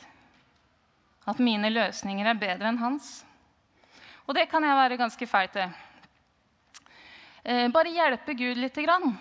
At 1.30 1.42
mine 1.44 1.70
løsninger 1.70 2.26
er 2.26 2.40
bedre 2.40 2.72
enn 2.72 2.82
hans. 2.82 3.20
Og 4.26 4.34
det 4.34 4.48
kan 4.50 4.66
jeg 4.66 4.80
være 4.80 4.98
ganske 4.98 5.28
feil 5.30 5.52
til. 5.54 5.76
Eh, 7.46 7.68
bare 7.74 7.94
hjelpe 7.94 8.34
Gud 8.38 8.58
lite 8.58 8.86
grann. 8.88 9.14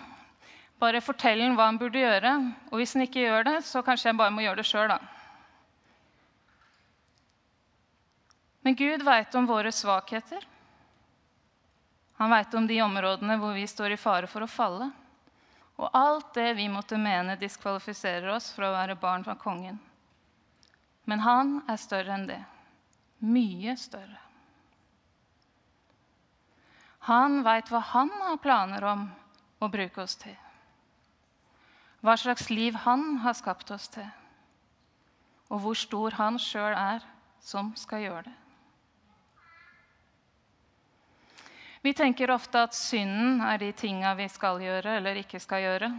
Bare 0.81 1.03
fortelle 1.05 1.45
ham 1.45 1.57
hva 1.59 1.67
han 1.69 1.77
burde 1.77 2.01
gjøre. 2.01 2.31
Og 2.71 2.81
hvis 2.81 2.95
han 2.97 3.05
ikke 3.05 3.27
gjør 3.27 3.45
det, 3.51 3.57
så 3.67 3.83
kanskje 3.85 4.09
jeg 4.09 4.17
bare 4.17 4.33
må 4.33 4.41
gjøre 4.41 4.63
det 4.63 4.69
sjøl, 4.69 4.89
da. 4.89 4.97
Men 8.65 8.77
Gud 8.77 9.05
veit 9.05 9.37
om 9.37 9.49
våre 9.49 9.69
svakheter. 9.73 10.41
Han 12.17 12.33
veit 12.33 12.57
om 12.57 12.65
de 12.69 12.81
områdene 12.81 13.37
hvor 13.41 13.53
vi 13.57 13.69
står 13.69 13.93
i 13.93 14.01
fare 14.01 14.29
for 14.29 14.45
å 14.45 14.49
falle. 14.49 14.89
Og 15.81 15.89
alt 15.97 16.33
det 16.37 16.51
vi 16.59 16.67
måtte 16.69 16.99
mene 17.01 17.39
diskvalifiserer 17.41 18.29
oss 18.35 18.51
for 18.53 18.67
å 18.67 18.75
være 18.75 18.99
barn 19.01 19.25
fra 19.25 19.33
kongen. 19.39 19.79
Men 21.09 21.23
han 21.25 21.55
er 21.69 21.81
større 21.81 22.13
enn 22.13 22.27
det. 22.29 22.41
Mye 23.25 23.73
større. 23.77 24.19
Han 27.09 27.41
veit 27.41 27.71
hva 27.73 27.81
han 27.95 28.11
har 28.21 28.37
planer 28.43 28.85
om 28.85 29.07
å 29.61 29.69
bruke 29.73 30.03
oss 30.03 30.19
til. 30.21 30.37
Hva 32.05 32.13
slags 32.17 32.49
liv 32.53 32.77
han 32.85 33.17
har 33.25 33.33
skapt 33.37 33.73
oss 33.73 33.89
til. 33.93 34.05
Og 35.49 35.65
hvor 35.65 35.77
stor 35.77 36.17
han 36.21 36.37
sjøl 36.41 36.77
er 36.77 37.01
som 37.41 37.73
skal 37.77 38.05
gjøre 38.05 38.23
det. 38.29 38.40
Vi 41.81 41.93
tenker 41.97 42.31
ofte 42.31 42.61
at 42.61 42.77
synden 42.77 43.41
er 43.41 43.57
de 43.57 43.71
tinga 43.73 44.13
vi 44.17 44.27
skal 44.29 44.61
gjøre 44.61 44.97
eller 44.99 45.17
ikke 45.23 45.41
skal 45.41 45.63
gjøre. 45.65 45.89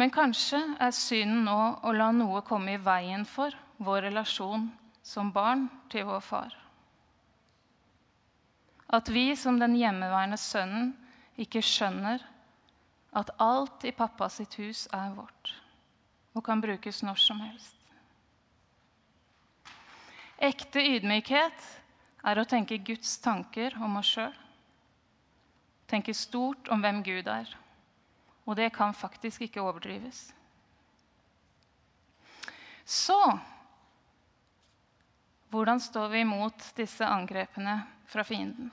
Men 0.00 0.12
kanskje 0.14 0.60
er 0.80 0.94
synden 0.96 1.44
nå 1.44 1.58
å 1.84 1.92
la 1.92 2.08
noe 2.16 2.40
komme 2.48 2.78
i 2.78 2.80
veien 2.80 3.26
for 3.28 3.52
vår 3.84 4.06
relasjon 4.08 4.70
som 5.04 5.32
barn 5.34 5.66
til 5.92 6.06
vår 6.08 6.24
far. 6.24 6.56
At 8.88 9.08
vi 9.12 9.36
som 9.36 9.60
den 9.60 9.76
hjemmeværende 9.76 10.40
sønnen 10.40 10.94
ikke 11.40 11.62
skjønner 11.62 12.24
at 13.16 13.30
alt 13.42 13.84
i 13.84 13.92
pappa 13.96 14.30
sitt 14.32 14.56
hus 14.60 14.86
er 14.96 15.12
vårt 15.14 15.52
og 16.34 16.44
kan 16.46 16.62
brukes 16.62 17.02
når 17.02 17.18
som 17.20 17.40
helst. 17.42 17.76
Ekte 20.40 20.80
ydmykhet 20.80 21.66
er 22.24 22.38
å 22.40 22.46
tenke 22.48 22.78
Guds 22.80 23.18
tanker 23.20 23.74
om 23.82 23.98
oss 24.00 24.14
sjøl. 24.14 24.36
Tenke 25.90 26.14
stort 26.14 26.70
om 26.70 26.82
hvem 26.84 27.02
Gud 27.02 27.26
er. 27.30 27.48
Og 28.46 28.56
det 28.58 28.70
kan 28.74 28.94
faktisk 28.94 29.42
ikke 29.46 29.62
overdrives. 29.62 30.28
Så 32.86 33.18
hvordan 35.50 35.80
står 35.82 36.08
vi 36.12 36.22
imot 36.22 36.70
disse 36.78 37.06
angrepene 37.06 37.80
fra 38.10 38.22
fienden? 38.26 38.70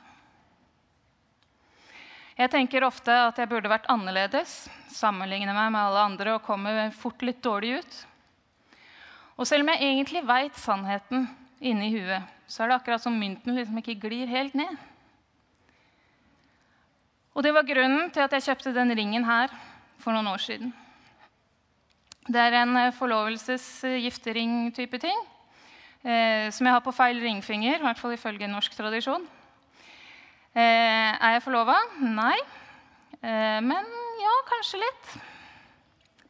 Jeg 2.38 2.52
tenker 2.54 2.86
ofte 2.86 3.10
at 3.10 3.40
jeg 3.42 3.50
burde 3.50 3.70
vært 3.70 3.90
annerledes, 3.90 4.68
sammenligne 4.94 5.56
meg 5.58 5.72
med 5.74 5.82
alle 5.82 6.04
andre 6.06 6.36
og 6.36 6.44
komme 6.46 6.92
fort 6.94 7.24
litt 7.26 7.42
dårlig 7.42 7.80
ut. 7.80 7.96
Og 9.38 9.50
selv 9.50 9.66
om 9.66 9.72
jeg 9.74 9.88
egentlig 9.88 10.22
veit 10.26 10.58
sannheten 10.58 11.26
inni 11.58 11.90
huet, 11.96 12.30
så 12.46 12.64
er 12.64 12.70
det 12.70 12.78
akkurat 12.78 13.02
som 13.02 13.18
mynten 13.18 13.58
liksom 13.58 13.82
ikke 13.82 13.98
glir 14.06 14.30
helt 14.30 14.54
ned. 14.58 14.78
Og 17.38 17.44
det 17.46 17.51
var 17.53 17.67
grunnen 17.70 18.08
til 18.10 18.24
at 18.24 18.32
jeg 18.34 18.48
kjøpte 18.48 18.72
den 18.74 18.89
ringen 18.98 19.25
her 19.27 19.51
for 20.01 20.15
noen 20.15 20.25
år 20.32 20.41
siden. 20.41 20.72
Det 22.25 22.39
er 22.41 22.56
en 22.63 22.72
eh, 22.82 22.96
forlovelses-giftering-type 22.98 24.98
ting 25.03 25.20
eh, 26.01 26.50
som 26.50 26.65
jeg 26.65 26.74
har 26.74 26.82
på 26.82 26.96
feil 26.98 27.22
ringfinger, 27.22 27.77
i 27.77 27.86
hvert 27.86 28.01
fall 28.01 28.15
ifølge 28.15 28.50
norsk 28.50 28.74
tradisjon. 28.74 29.27
Eh, 30.58 31.13
er 31.13 31.36
jeg 31.36 31.44
forlova? 31.46 31.75
Nei. 32.01 32.39
Eh, 33.22 33.60
men 33.62 33.86
ja, 34.24 34.34
kanskje 34.50 34.82
litt. 34.82 35.13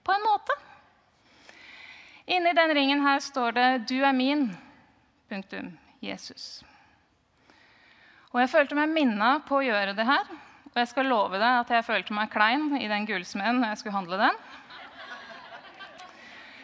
På 0.03 0.11
en 0.11 0.27
måte. 0.27 0.57
Inni 2.35 2.51
den 2.51 2.75
ringen 2.75 3.05
her 3.07 3.23
står 3.23 3.55
det 3.55 3.87
'Du 3.87 4.03
er 4.03 4.11
min'. 4.11 4.51
Punktum. 5.29 5.77
Jesus. 6.01 6.63
Og 8.33 8.41
jeg 8.41 8.49
følte 8.49 8.75
meg 8.75 8.89
minna 8.89 9.39
på 9.39 9.55
å 9.55 9.63
gjøre 9.63 9.95
det 9.95 10.05
her. 10.05 10.46
Og 10.77 10.83
jeg 10.83 10.91
skal 10.91 11.07
love 11.09 11.39
deg 11.41 11.55
at 11.63 11.71
jeg 11.73 11.85
følte 11.87 12.13
meg 12.13 12.29
klein 12.29 12.67
i 12.77 12.85
den 12.85 13.07
gullsmeden 13.09 13.63
når 13.63 13.71
jeg 13.71 13.79
skulle 13.79 13.95
handle 13.95 14.19
den. 14.21 14.35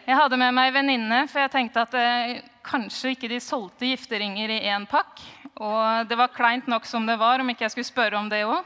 Jeg 0.06 0.18
hadde 0.20 0.38
med 0.38 0.54
meg 0.54 0.70
venninne, 0.70 1.18
for 1.32 1.42
jeg 1.42 1.50
tenkte 1.50 1.82
at 1.82 1.96
eh, 1.98 2.36
kanskje 2.62 3.16
ikke 3.16 3.32
de 3.32 3.40
solgte 3.42 3.88
gifteringer 3.88 4.52
i 4.54 4.60
én 4.70 4.86
pakk. 4.86 5.18
Og 5.58 6.06
det 6.06 6.20
var 6.20 6.30
kleint 6.30 6.70
nok 6.70 6.86
som 6.86 7.08
det 7.10 7.16
var, 7.18 7.42
om 7.42 7.50
ikke 7.50 7.66
jeg 7.66 7.74
skulle 7.74 7.88
spørre 7.88 8.20
om 8.20 8.30
det 8.30 8.44
òg. 8.46 8.62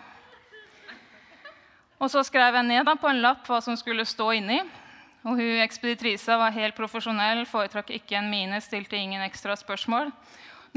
Og 1.96 2.12
så 2.12 2.20
skrev 2.28 2.60
jeg 2.60 2.68
ned 2.68 2.84
da, 2.84 2.98
på 3.00 3.08
en 3.08 3.24
lapp 3.24 3.48
hva 3.48 3.62
som 3.64 3.78
skulle 3.80 4.04
stå 4.04 4.28
inni. 4.42 4.60
Og 5.24 5.40
hun 5.40 5.62
ekspeditrisa 5.64 6.36
var 6.42 6.52
helt 6.60 6.76
profesjonell, 6.76 7.46
foretrakk 7.48 7.94
ikke 7.96 8.20
en 8.20 8.28
mine, 8.28 8.60
stilte 8.60 9.00
ingen 9.00 9.24
ekstra 9.24 9.56
spørsmål. 9.56 10.12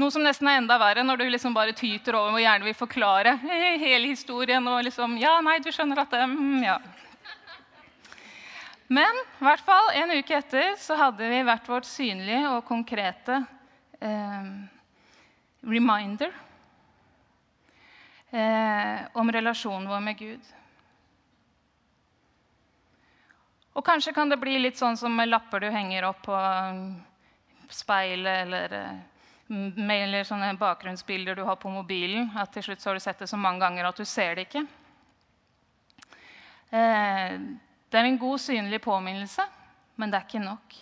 Noe 0.00 0.12
som 0.12 0.24
nesten 0.24 0.48
er 0.48 0.60
enda 0.62 0.78
verre 0.80 1.04
når 1.04 1.20
du 1.20 1.26
liksom 1.28 1.54
bare 1.54 1.74
tyter 1.76 2.16
over 2.16 2.38
og 2.38 2.42
gjerne 2.42 2.68
vil 2.68 2.76
forklare 2.76 3.36
hele 3.84 4.08
historien. 4.08 4.66
og 4.68 4.82
liksom, 4.86 5.18
ja, 5.20 5.36
nei, 5.44 5.58
du 5.60 5.70
skjønner 5.72 6.04
at 6.04 6.14
det, 6.14 6.22
mm, 6.30 6.62
ja. 6.64 6.78
Men 8.92 9.20
i 9.40 9.44
hvert 9.46 9.64
fall 9.64 9.92
en 9.96 10.14
uke 10.18 10.36
etter 10.36 10.74
så 10.80 10.96
hadde 11.00 11.28
vi 11.28 11.42
hvert 11.46 11.68
vårt 11.68 11.88
synlige 11.88 12.40
og 12.50 12.64
konkrete 12.68 13.38
eh, 14.04 14.48
reminder 15.64 16.32
eh, 18.32 18.98
om 19.16 19.32
relasjonen 19.32 19.88
vår 19.88 20.02
med 20.04 20.18
Gud. 20.18 20.50
Og 23.72 23.84
kanskje 23.86 24.12
kan 24.12 24.28
det 24.28 24.40
bli 24.40 24.58
litt 24.60 24.76
sånn 24.76 24.98
som 25.00 25.16
lapper 25.24 25.64
du 25.64 25.70
henger 25.72 26.04
opp 26.10 26.26
på 26.26 26.36
um, 26.36 26.82
speilet, 27.72 28.44
eller, 28.44 28.74
eh, 28.76 29.00
eller 29.48 30.24
sånne 30.24 30.52
bakgrunnsbilder 30.60 31.36
du 31.36 31.42
har 31.46 31.56
på 31.56 31.70
mobilen. 31.72 32.30
At 32.36 32.52
til 32.54 32.68
slutt 32.68 32.84
har 32.84 32.94
du 32.94 33.02
sett 33.02 33.18
det 33.18 33.30
så 33.30 33.40
mange 33.40 33.64
ganger 33.64 33.88
at 33.88 33.98
du 33.98 34.04
ser 34.04 34.36
det 34.36 34.46
ikke. 34.48 34.64
Eh, 36.72 37.34
det 37.92 38.00
er 38.00 38.08
en 38.08 38.18
god, 38.18 38.40
synlig 38.40 38.80
påminnelse, 38.80 39.44
men 40.00 40.10
det 40.10 40.18
er 40.18 40.28
ikke 40.28 40.44
nok. 40.44 40.78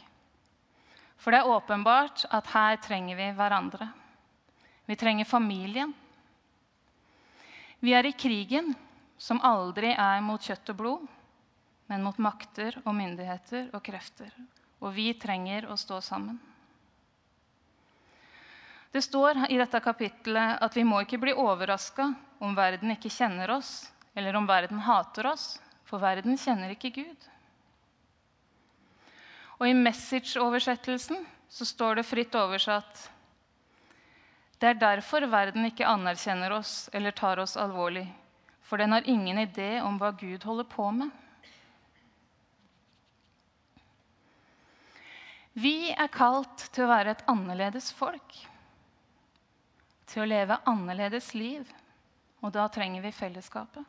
For 1.20 1.34
det 1.34 1.40
er 1.40 1.50
åpenbart 1.50 2.24
at 2.30 2.52
her 2.54 2.78
trenger 2.80 3.18
vi 3.18 3.32
hverandre. 3.36 3.88
Vi 4.86 4.96
trenger 4.96 5.28
familien. 5.28 5.92
Vi 7.80 7.92
er 7.96 8.06
i 8.06 8.12
krigen, 8.12 8.74
som 9.18 9.40
aldri 9.44 9.92
er 9.92 10.22
mot 10.24 10.40
kjøtt 10.40 10.72
og 10.72 10.78
blod, 10.78 11.08
men 11.90 12.04
mot 12.04 12.18
makter 12.22 12.78
og 12.84 12.94
myndigheter 12.96 13.68
og 13.74 13.82
krefter. 13.84 14.30
Og 14.80 14.94
vi 14.96 15.10
trenger 15.18 15.66
å 15.68 15.76
stå 15.80 16.00
sammen. 16.04 16.38
Det 18.90 19.02
står 19.02 19.44
i 19.52 19.58
dette 19.58 19.80
kapittelet 19.80 20.58
at 20.62 20.76
vi 20.76 20.82
må 20.86 21.04
ikke 21.04 21.20
bli 21.22 21.34
overraska 21.38 22.08
om 22.42 22.56
verden 22.58 22.90
ikke 22.96 23.12
kjenner 23.12 23.52
oss, 23.54 23.92
eller 24.18 24.34
om 24.34 24.48
verden 24.48 24.82
hater 24.82 25.28
oss, 25.30 25.60
for 25.86 26.02
verden 26.02 26.38
kjenner 26.38 26.74
ikke 26.74 26.90
Gud. 26.96 27.28
Og 29.60 29.68
I 29.68 29.76
Message-oversettelsen 29.76 31.22
så 31.50 31.68
står 31.68 32.00
det 32.00 32.08
fritt 32.08 32.34
oversatt 32.34 33.06
Det 34.58 34.72
er 34.72 34.82
derfor 34.82 35.26
verden 35.30 35.68
ikke 35.68 35.88
anerkjenner 35.88 36.52
oss 36.58 36.90
eller 36.92 37.14
tar 37.14 37.38
oss 37.38 37.56
alvorlig, 37.60 38.08
for 38.62 38.80
den 38.80 38.92
har 38.92 39.06
ingen 39.06 39.38
idé 39.38 39.78
om 39.84 40.02
hva 40.02 40.10
Gud 40.18 40.42
holder 40.44 40.66
på 40.66 40.90
med. 40.98 41.10
Vi 45.52 45.90
er 45.90 46.10
kalt 46.10 46.70
til 46.72 46.86
å 46.86 46.90
være 46.90 47.14
et 47.14 47.26
annerledes 47.30 47.90
folk. 47.94 48.49
Til 50.10 50.24
å 50.24 50.28
leve 50.28 50.58
annerledes 50.66 51.32
liv. 51.38 51.70
Og 52.40 52.52
da 52.54 52.66
trenger 52.72 53.04
vi 53.04 53.12
fellesskapet. 53.14 53.84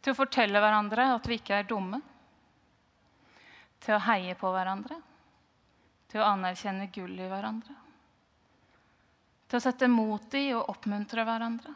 Til 0.00 0.12
å 0.12 0.18
fortelle 0.18 0.60
hverandre 0.62 1.08
at 1.16 1.26
vi 1.26 1.40
ikke 1.40 1.56
er 1.58 1.66
dumme, 1.66 1.98
til 3.82 3.96
å 3.96 4.04
heie 4.06 4.36
på 4.38 4.50
hverandre, 4.54 5.00
til 6.10 6.22
å 6.22 6.28
anerkjenne 6.28 6.86
gull 6.94 7.16
i 7.18 7.26
hverandre, 7.26 7.74
til 9.46 9.58
å 9.58 9.62
sette 9.62 9.88
mot 9.90 10.36
i 10.38 10.44
og 10.54 10.70
oppmuntre 10.72 11.24
hverandre, 11.26 11.74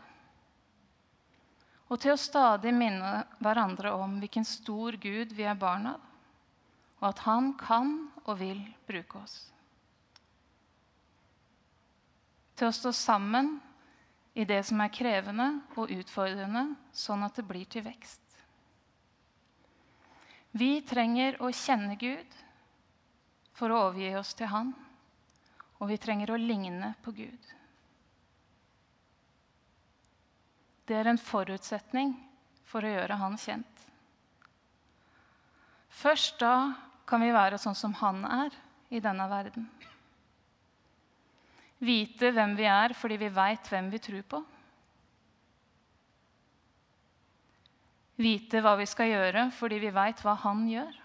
og 1.91 1.99
til 1.99 2.15
å 2.15 2.21
stadig 2.23 2.71
minne 2.75 3.25
hverandre 3.43 3.97
om 3.99 4.21
hvilken 4.23 4.47
stor 4.47 4.95
Gud 5.03 5.35
vi 5.35 5.47
er 5.51 5.59
barn 5.59 5.91
av, 5.91 6.03
og 7.01 7.09
at 7.11 7.25
Han 7.27 7.55
kan 7.59 7.97
og 8.27 8.37
vil 8.39 8.61
bruke 8.87 9.25
oss. 9.25 9.41
Til 12.61 12.69
å 12.69 12.77
stå 12.77 12.91
sammen 12.93 13.55
i 14.37 14.45
det 14.45 14.61
som 14.69 14.83
er 14.85 14.93
krevende 14.93 15.47
og 15.81 15.89
utfordrende, 15.95 16.67
sånn 16.93 17.25
at 17.25 17.39
det 17.41 17.47
blir 17.49 17.65
til 17.73 17.87
vekst. 17.87 18.21
Vi 20.53 20.83
trenger 20.85 21.39
å 21.41 21.49
kjenne 21.55 21.97
Gud 21.97 22.37
for 23.57 23.73
å 23.73 23.87
overgi 23.87 24.13
oss 24.19 24.35
til 24.37 24.51
Han, 24.53 24.75
og 25.81 25.89
vi 25.89 25.97
trenger 26.03 26.35
å 26.35 26.41
ligne 26.41 26.93
på 27.01 27.15
Gud. 27.17 27.51
Det 30.85 30.99
er 31.01 31.09
en 31.09 31.23
forutsetning 31.23 32.13
for 32.69 32.85
å 32.85 32.93
gjøre 32.93 33.21
Han 33.23 33.41
kjent. 33.41 33.87
Først 35.89 36.37
da 36.45 36.75
kan 37.09 37.25
vi 37.25 37.33
være 37.33 37.57
sånn 37.63 37.79
som 37.79 37.97
Han 38.05 38.27
er 38.29 38.53
i 38.93 39.01
denne 39.01 39.31
verden. 39.33 39.71
Vite 41.81 42.29
hvem 42.37 42.57
vi 42.59 42.67
er 42.69 42.93
fordi 42.97 43.17
vi 43.21 43.31
veit 43.33 43.69
hvem 43.73 43.89
vi 43.93 44.01
tror 44.05 44.25
på. 44.29 44.41
Vite 48.21 48.61
hva 48.61 48.75
vi 48.77 48.89
skal 48.89 49.09
gjøre 49.15 49.47
fordi 49.57 49.79
vi 49.81 49.93
veit 49.97 50.21
hva 50.21 50.35
han 50.43 50.67
gjør. 50.69 50.99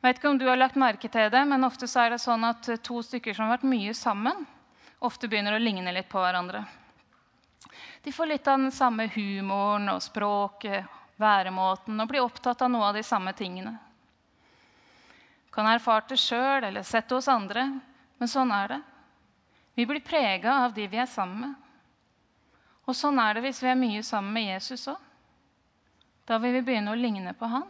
Jeg 0.00 0.06
vet 0.06 0.16
ikke 0.16 0.30
om 0.32 0.38
du 0.40 0.46
har 0.48 0.56
lagt 0.56 0.78
merke 0.80 1.10
til 1.12 1.28
det, 1.28 1.42
men 1.44 1.66
ofte 1.66 1.84
er 2.00 2.14
det 2.14 2.22
sånn 2.22 2.46
at 2.48 2.70
to 2.80 3.02
stykker 3.04 3.36
som 3.36 3.44
har 3.44 3.58
vært 3.58 3.68
mye 3.68 3.92
sammen, 3.92 4.46
ofte 4.96 5.28
begynner 5.28 5.58
å 5.58 5.60
ligne 5.60 5.92
litt 5.92 6.08
på 6.08 6.22
hverandre. 6.22 6.62
De 8.00 8.12
får 8.16 8.30
litt 8.30 8.48
av 8.48 8.62
den 8.62 8.72
samme 8.72 9.10
humoren 9.12 9.92
og 9.92 10.00
språket, 10.00 10.88
væremåten 11.20 12.00
og 12.00 12.08
blir 12.08 12.24
opptatt 12.24 12.64
av 12.64 12.72
noe 12.72 12.88
av 12.88 12.96
de 12.96 13.04
samme 13.04 13.34
tingene. 13.36 13.74
Kan 15.52 15.68
ha 15.68 15.76
erfart 15.76 16.08
det 16.08 16.16
sjøl 16.22 16.64
eller 16.64 16.86
sett 16.86 17.10
det 17.10 17.18
hos 17.18 17.28
andre. 17.28 17.66
Men 18.20 18.28
sånn 18.28 18.52
er 18.52 18.74
det. 18.74 18.80
Vi 19.74 19.86
blir 19.88 20.04
prega 20.04 20.58
av 20.66 20.74
de 20.76 20.86
vi 20.92 20.98
er 21.00 21.08
sammen 21.08 21.46
med. 21.46 21.54
Og 22.84 22.96
sånn 22.96 23.18
er 23.22 23.36
det 23.36 23.44
hvis 23.46 23.62
vi 23.62 23.70
er 23.70 23.78
mye 23.78 24.02
sammen 24.04 24.34
med 24.34 24.50
Jesus 24.50 24.88
òg. 24.92 24.98
Da 26.28 26.38
vil 26.38 26.52
vi 26.58 26.64
begynne 26.66 26.92
å 26.92 26.98
ligne 26.98 27.32
på 27.34 27.48
han 27.50 27.64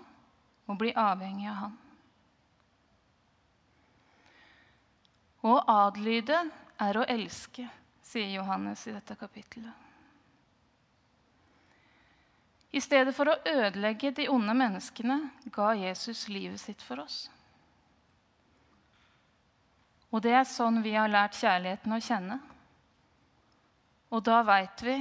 og 0.70 0.78
bli 0.80 0.90
avhengig 0.96 1.46
av 1.50 1.60
han. 1.64 1.76
Å 5.40 5.54
adlyde 5.72 6.42
er 6.80 6.98
å 7.00 7.06
elske, 7.08 7.64
sier 8.04 8.28
Johannes 8.34 8.82
i 8.88 8.92
dette 8.92 9.16
kapittelet. 9.16 9.86
I 12.70 12.80
stedet 12.82 13.14
for 13.16 13.30
å 13.30 13.38
ødelegge 13.48 14.12
de 14.14 14.28
onde 14.30 14.54
menneskene 14.54 15.16
ga 15.50 15.72
Jesus 15.78 16.28
livet 16.30 16.60
sitt 16.60 16.82
for 16.86 17.02
oss. 17.02 17.24
Og 20.10 20.22
det 20.24 20.32
er 20.34 20.46
sånn 20.48 20.80
vi 20.82 20.96
har 20.96 21.10
lært 21.10 21.38
kjærligheten 21.38 21.94
å 21.94 22.00
kjenne. 22.02 22.38
Og 24.10 24.24
da 24.26 24.40
veit 24.42 24.82
vi 24.82 24.96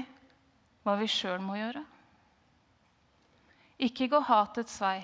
hva 0.86 0.96
vi 1.00 1.08
sjøl 1.10 1.42
må 1.42 1.58
gjøre. 1.58 1.82
Ikke 3.90 4.10
gå 4.12 4.20
hatets 4.28 4.76
vei, 4.82 5.00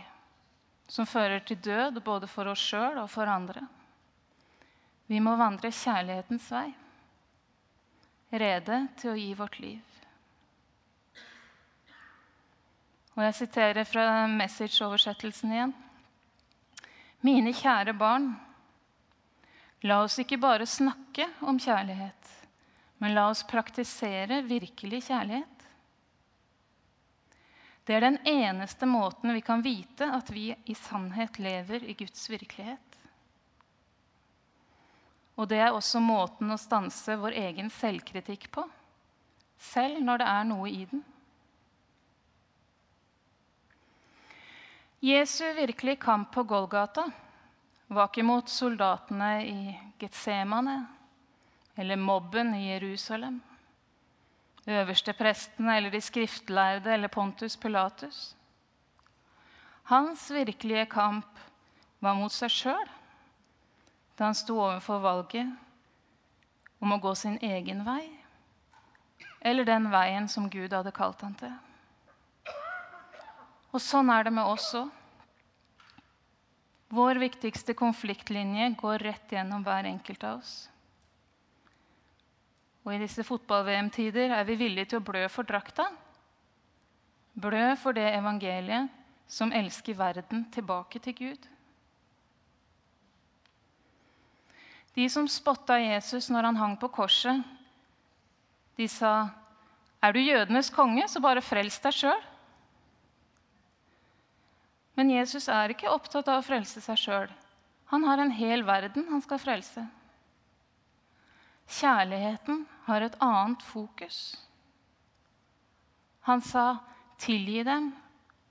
som 0.88 1.08
fører 1.10 1.41
til 1.48 1.58
død 1.63 2.02
både 2.06 2.30
for 2.30 2.52
oss 2.52 2.62
sjøl 2.62 3.00
og 3.02 3.10
for 3.10 3.30
andre. 3.32 3.63
Vi 5.10 5.22
må 5.22 5.36
vandre 5.39 5.72
kjærlighetens 5.74 6.48
vei, 6.52 6.68
rede 8.36 8.82
til 9.00 9.13
å 9.13 9.20
gi 9.20 9.34
vårt 9.38 9.60
liv. 9.63 9.82
Og 13.15 13.24
jeg 13.24 13.36
siterer 13.38 13.88
fra 13.88 14.26
Message-oversettelsen 14.28 15.54
igjen. 15.56 15.76
Mine 17.24 17.54
kjære 17.56 17.94
barn, 17.96 18.34
la 19.86 20.02
oss 20.02 20.17
ikke 20.21 20.39
bare 20.41 20.65
snakke 20.65 21.28
om 21.45 21.60
kjærlighet, 21.62 22.30
men 22.98 23.13
la 23.13 23.28
oss 23.30 23.43
praktisere 23.45 24.41
virkelig 24.48 25.04
kjærlighet. 25.12 25.52
Det 27.86 27.93
er 27.93 28.02
den 28.02 28.17
eneste 28.26 28.88
måten 28.89 29.30
vi 29.36 29.43
kan 29.45 29.62
vite 29.62 30.08
at 30.10 30.32
vi 30.34 30.48
i 30.65 30.74
sannhet 30.74 31.38
lever 31.38 31.84
i 31.86 31.93
Guds 31.93 32.24
virkelighet. 32.32 32.98
Og 35.38 35.50
det 35.52 35.60
er 35.62 35.76
også 35.76 36.02
måten 36.02 36.50
å 36.50 36.58
stanse 36.58 37.17
vår 37.19 37.36
egen 37.38 37.69
selvkritikk 37.69 38.48
på, 38.56 38.63
selv 39.60 40.02
når 40.02 40.24
det 40.24 40.32
er 40.32 40.48
noe 40.50 40.71
i 40.71 40.82
den. 40.89 41.04
Jesu 45.06 45.43
virkelige 45.54 46.02
kamp 46.02 46.32
på 46.34 46.41
Golgata 46.50 47.06
var 47.88 48.10
ikke 48.10 48.26
mot 48.26 48.50
soldatene 48.50 49.32
i 49.45 49.76
Getsemane 50.02 50.78
eller 51.76 52.00
mobben 52.00 52.54
i 52.56 52.69
Jerusalem, 52.71 53.41
øverste 54.67 55.13
prestene 55.13 55.78
eller 55.78 55.93
de 55.93 56.02
skriftlærde 56.02 56.93
eller 56.93 57.08
Pontus 57.08 57.58
Pilatus. 57.58 58.36
Hans 59.84 60.32
virkelige 60.32 60.86
kamp 60.89 61.39
var 62.02 62.17
mot 62.17 62.34
seg 62.34 62.50
sjøl 62.50 62.91
da 64.15 64.30
han 64.30 64.38
sto 64.38 64.56
overfor 64.58 65.02
valget 65.04 65.52
om 66.82 66.95
å 66.95 67.02
gå 67.04 67.12
sin 67.19 67.38
egen 67.43 67.84
vei 67.86 68.08
eller 69.45 69.67
den 69.67 69.91
veien 69.93 70.28
som 70.32 70.50
Gud 70.50 70.74
hadde 70.74 70.93
kalt 70.95 71.21
han 71.21 71.36
til. 71.38 71.54
Og 73.76 73.82
sånn 73.84 74.10
er 74.10 74.26
det 74.26 74.34
med 74.34 74.48
oss 74.48 74.71
òg. 74.80 74.89
Vår 76.96 77.20
viktigste 77.20 77.74
konfliktlinje 77.76 78.70
går 78.80 79.04
rett 79.04 79.32
gjennom 79.32 79.64
hver 79.66 79.88
enkelt 79.90 80.24
av 80.24 80.40
oss. 80.40 80.54
Og 82.86 82.94
i 82.94 83.00
disse 83.02 83.26
fotball-VM-tider 83.26 84.32
er 84.32 84.46
vi 84.48 84.56
villige 84.60 84.94
til 84.94 85.02
å 85.02 85.04
blø 85.04 85.26
for 85.34 85.48
drakta. 85.48 85.90
Blø 87.36 87.74
for 87.82 87.98
det 87.98 88.06
evangeliet 88.14 88.94
som 89.28 89.52
elsker 89.52 89.98
verden 90.00 90.46
tilbake 90.54 91.02
til 91.04 91.18
Gud. 91.18 91.50
De 94.96 95.10
som 95.12 95.28
spotta 95.28 95.76
Jesus 95.82 96.30
når 96.32 96.48
han 96.48 96.62
hang 96.62 96.78
på 96.80 96.88
korset, 96.88 97.42
de 98.78 98.88
sa, 98.88 99.32
'Er 100.02 100.14
du 100.14 100.20
jødenes 100.20 100.70
konge, 100.70 101.08
så 101.08 101.20
bare 101.20 101.42
frels 101.42 101.80
deg 101.80 101.94
sjøl.' 101.94 102.35
Men 104.96 105.12
Jesus 105.12 105.50
er 105.52 105.74
ikke 105.74 105.92
opptatt 105.92 106.30
av 106.32 106.40
å 106.40 106.46
frelse 106.46 106.82
seg 106.84 107.00
sjøl. 107.00 107.32
Han 107.92 108.08
har 108.08 108.22
en 108.22 108.34
hel 108.34 108.64
verden 108.66 109.08
han 109.12 109.22
skal 109.24 109.42
frelse. 109.42 109.84
Kjærligheten 111.68 112.64
har 112.88 113.02
et 113.02 113.18
annet 113.24 113.64
fokus. 113.66 114.38
Han 116.26 116.42
sa, 116.42 116.80
'Tilgi 117.18 117.64
dem, 117.64 117.94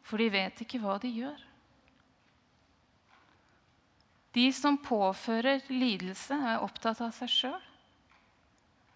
for 0.02 0.18
de 0.18 0.28
vet 0.30 0.60
ikke 0.62 0.78
hva 0.80 0.98
de 0.98 1.08
gjør'. 1.08 1.42
De 4.34 4.52
som 4.52 4.78
påfører 4.78 5.62
lidelse, 5.68 6.34
er 6.34 6.62
opptatt 6.62 7.00
av 7.00 7.12
seg 7.14 7.30
sjøl. 7.30 7.62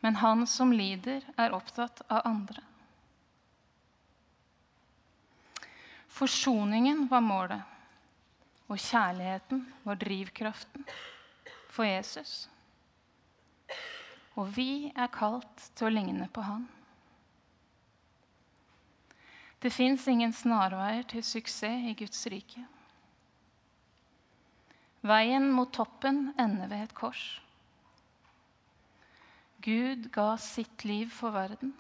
Men 0.03 0.19
han 0.23 0.47
som 0.47 0.73
lider, 0.73 1.23
er 1.39 1.55
opptatt 1.55 2.03
av 2.09 2.27
andre. 2.27 2.63
Forsoningen 6.19 7.05
var 7.07 7.23
målet, 7.23 7.63
og 8.67 8.81
kjærligheten 8.83 9.61
var 9.85 9.99
drivkraften 10.01 10.87
for 11.71 11.87
Jesus. 11.87 12.49
Og 14.35 14.51
vi 14.57 14.91
er 14.97 15.13
kalt 15.15 15.69
til 15.79 15.87
å 15.87 15.93
ligne 15.95 16.27
på 16.35 16.43
han. 16.43 16.65
Det 19.63 19.71
fins 19.75 20.07
ingen 20.11 20.35
snarveier 20.35 21.07
til 21.11 21.23
suksess 21.27 21.87
i 21.91 21.95
Guds 21.99 22.27
rike. 22.31 22.63
Veien 25.07 25.47
mot 25.55 25.71
toppen 25.75 26.33
ender 26.39 26.71
ved 26.71 26.89
et 26.89 26.95
kors. 26.99 27.23
Gud 29.63 30.11
ga 30.15 30.33
sitt 30.43 30.83
liv 30.87 31.11
for 31.15 31.35
verden. 31.35 31.73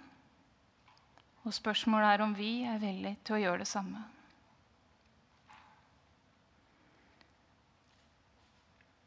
Og 1.43 1.55
spørsmålet 1.55 2.15
er 2.15 2.25
om 2.25 2.35
vi 2.39 2.53
er 2.67 2.79
villige 2.83 3.19
til 3.25 3.39
å 3.39 3.43
gjøre 3.43 3.63
det 3.63 3.71
samme. 3.71 4.05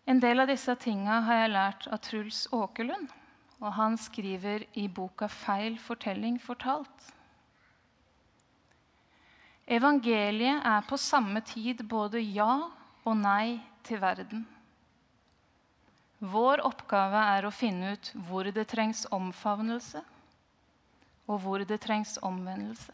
En 0.06 0.20
del 0.20 0.42
av 0.42 0.50
disse 0.50 0.74
tinga 0.82 1.20
har 1.28 1.44
jeg 1.44 1.52
lært 1.54 1.88
av 1.88 2.00
Truls 2.06 2.46
Åkerlund. 2.52 3.10
Og 3.62 3.74
han 3.78 3.98
skriver 3.98 4.66
i 4.74 4.88
boka 4.88 5.28
'Feil 5.28 5.78
fortelling 5.78 6.40
fortalt'. 6.42 7.12
Evangeliet 9.68 10.66
er 10.66 10.82
på 10.82 10.98
samme 10.98 11.42
tid 11.46 11.84
både 11.88 12.20
ja 12.20 12.72
og 13.06 13.18
nei 13.18 13.62
til 13.84 14.02
verden. 14.02 14.48
Vår 16.20 16.66
oppgave 16.66 17.22
er 17.38 17.46
å 17.46 17.54
finne 17.54 17.94
ut 17.94 18.12
hvor 18.28 18.44
det 18.44 18.68
trengs 18.68 19.06
omfavnelse, 19.12 20.02
og 21.28 21.40
hvor 21.40 21.64
det 21.66 21.80
trengs 21.82 22.18
omvendelse. 22.22 22.94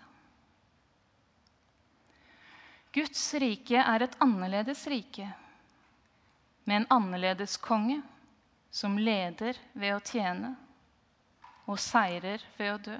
Guds 2.93 3.33
rike 3.33 3.81
er 3.81 4.03
et 4.03 4.15
annerledes 4.23 4.85
rike 4.87 5.27
med 6.67 6.81
en 6.81 6.87
annerledes 6.89 7.55
konge 7.57 8.01
som 8.69 8.97
leder 8.99 9.55
ved 9.71 9.95
å 9.95 10.01
tjene 10.03 10.49
og 11.67 11.79
seirer 11.79 12.43
ved 12.57 12.73
å 12.73 12.81
dø. 12.89 12.97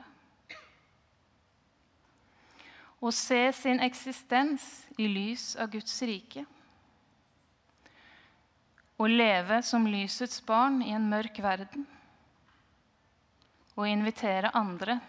Å 3.04 3.12
se 3.12 3.42
sin 3.54 3.84
eksistens 3.84 4.64
i 4.98 5.10
lys 5.12 5.52
av 5.60 5.70
Guds 5.76 6.00
rike. 6.08 6.46
Å 8.98 9.12
leve 9.12 9.60
som 9.62 9.86
lysets 9.86 10.40
barn 10.48 10.80
i 10.82 10.96
en 10.96 11.12
mørk 11.12 11.44
verden. 11.44 11.84
Og 13.76 13.92
invitere 13.92 14.56
andre 14.58 15.02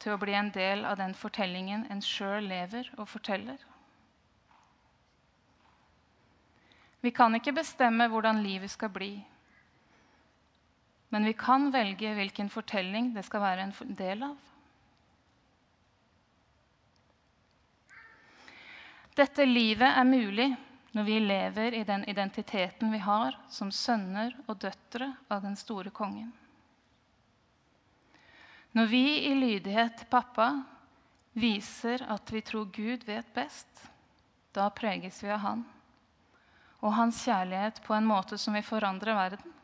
til 0.00 0.16
å 0.16 0.20
bli 0.24 0.34
en 0.34 0.50
del 0.56 0.88
av 0.88 0.96
den 0.98 1.14
fortellingen 1.14 1.84
en 1.92 2.02
sjøl 2.02 2.48
lever 2.48 2.88
og 2.96 3.06
forteller. 3.12 3.67
Vi 7.00 7.10
kan 7.14 7.34
ikke 7.38 7.54
bestemme 7.54 8.08
hvordan 8.10 8.42
livet 8.42 8.72
skal 8.72 8.90
bli. 8.90 9.12
Men 11.08 11.24
vi 11.24 11.32
kan 11.38 11.70
velge 11.72 12.10
hvilken 12.16 12.50
fortelling 12.50 13.12
det 13.14 13.24
skal 13.26 13.44
være 13.44 13.68
en 13.68 13.94
del 13.96 14.24
av. 14.26 14.36
Dette 19.18 19.46
livet 19.46 19.88
er 19.88 20.06
mulig 20.06 20.48
når 20.94 21.06
vi 21.06 21.16
lever 21.22 21.74
i 21.74 21.84
den 21.86 22.04
identiteten 22.10 22.92
vi 22.92 23.00
har 23.02 23.38
som 23.50 23.70
sønner 23.74 24.34
og 24.46 24.60
døtre 24.62 25.12
av 25.30 25.42
den 25.42 25.56
store 25.58 25.90
kongen. 25.94 26.30
Når 28.76 28.86
vi 28.90 29.04
i 29.26 29.32
lydighet 29.34 29.96
til 29.98 30.10
pappa 30.10 30.50
viser 31.38 32.04
at 32.10 32.30
vi 32.30 32.42
tror 32.46 32.68
Gud 32.74 33.06
vet 33.08 33.26
best, 33.34 33.82
da 34.54 34.68
preges 34.74 35.22
vi 35.22 35.32
av 35.34 35.42
Han 35.46 35.66
og 36.80 36.94
hans 36.94 37.20
kjærlighet 37.26 37.80
på 37.84 37.94
en 37.96 38.06
måte 38.06 38.38
som 38.38 38.54
vil 38.54 38.66
forandre 38.66 39.14
verden. 39.16 39.54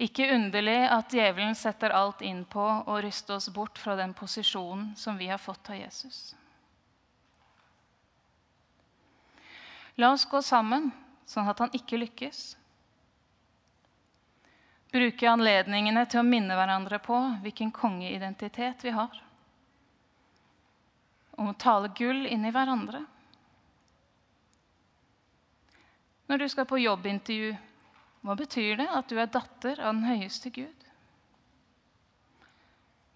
Ikke 0.00 0.30
underlig 0.32 0.78
at 0.88 1.12
djevelen 1.12 1.56
setter 1.58 1.92
alt 1.92 2.22
inn 2.24 2.46
på 2.48 2.64
å 2.88 3.00
ryste 3.04 3.34
oss 3.36 3.50
bort 3.52 3.76
fra 3.78 3.98
den 3.98 4.14
posisjonen 4.16 4.94
som 4.96 5.18
vi 5.20 5.28
har 5.28 5.42
fått 5.42 5.68
av 5.68 5.76
Jesus. 5.76 6.30
La 10.00 10.14
oss 10.14 10.24
gå 10.24 10.40
sammen, 10.40 10.88
sånn 11.28 11.50
at 11.52 11.60
han 11.60 11.76
ikke 11.76 12.00
lykkes. 12.00 12.40
Bruke 14.90 15.28
anledningene 15.28 16.06
til 16.08 16.22
å 16.22 16.26
minne 16.26 16.56
hverandre 16.56 16.98
på 17.04 17.18
hvilken 17.44 17.68
kongeidentitet 17.70 18.80
vi 18.86 18.94
har. 18.96 19.12
Om 21.36 21.52
å 21.52 21.58
tale 21.60 21.92
gull 21.98 22.24
inn 22.24 22.48
i 22.48 22.54
hverandre. 22.54 23.04
Når 26.30 26.38
du 26.38 26.48
skal 26.48 26.66
på 26.70 26.78
jobbintervju 26.78 27.54
Hva 28.22 28.36
betyr 28.38 28.76
det 28.78 28.86
at 28.94 29.08
du 29.10 29.18
er 29.18 29.30
datter 29.34 29.80
av 29.80 29.96
den 29.96 30.04
høyeste 30.06 30.52
Gud? 30.54 30.84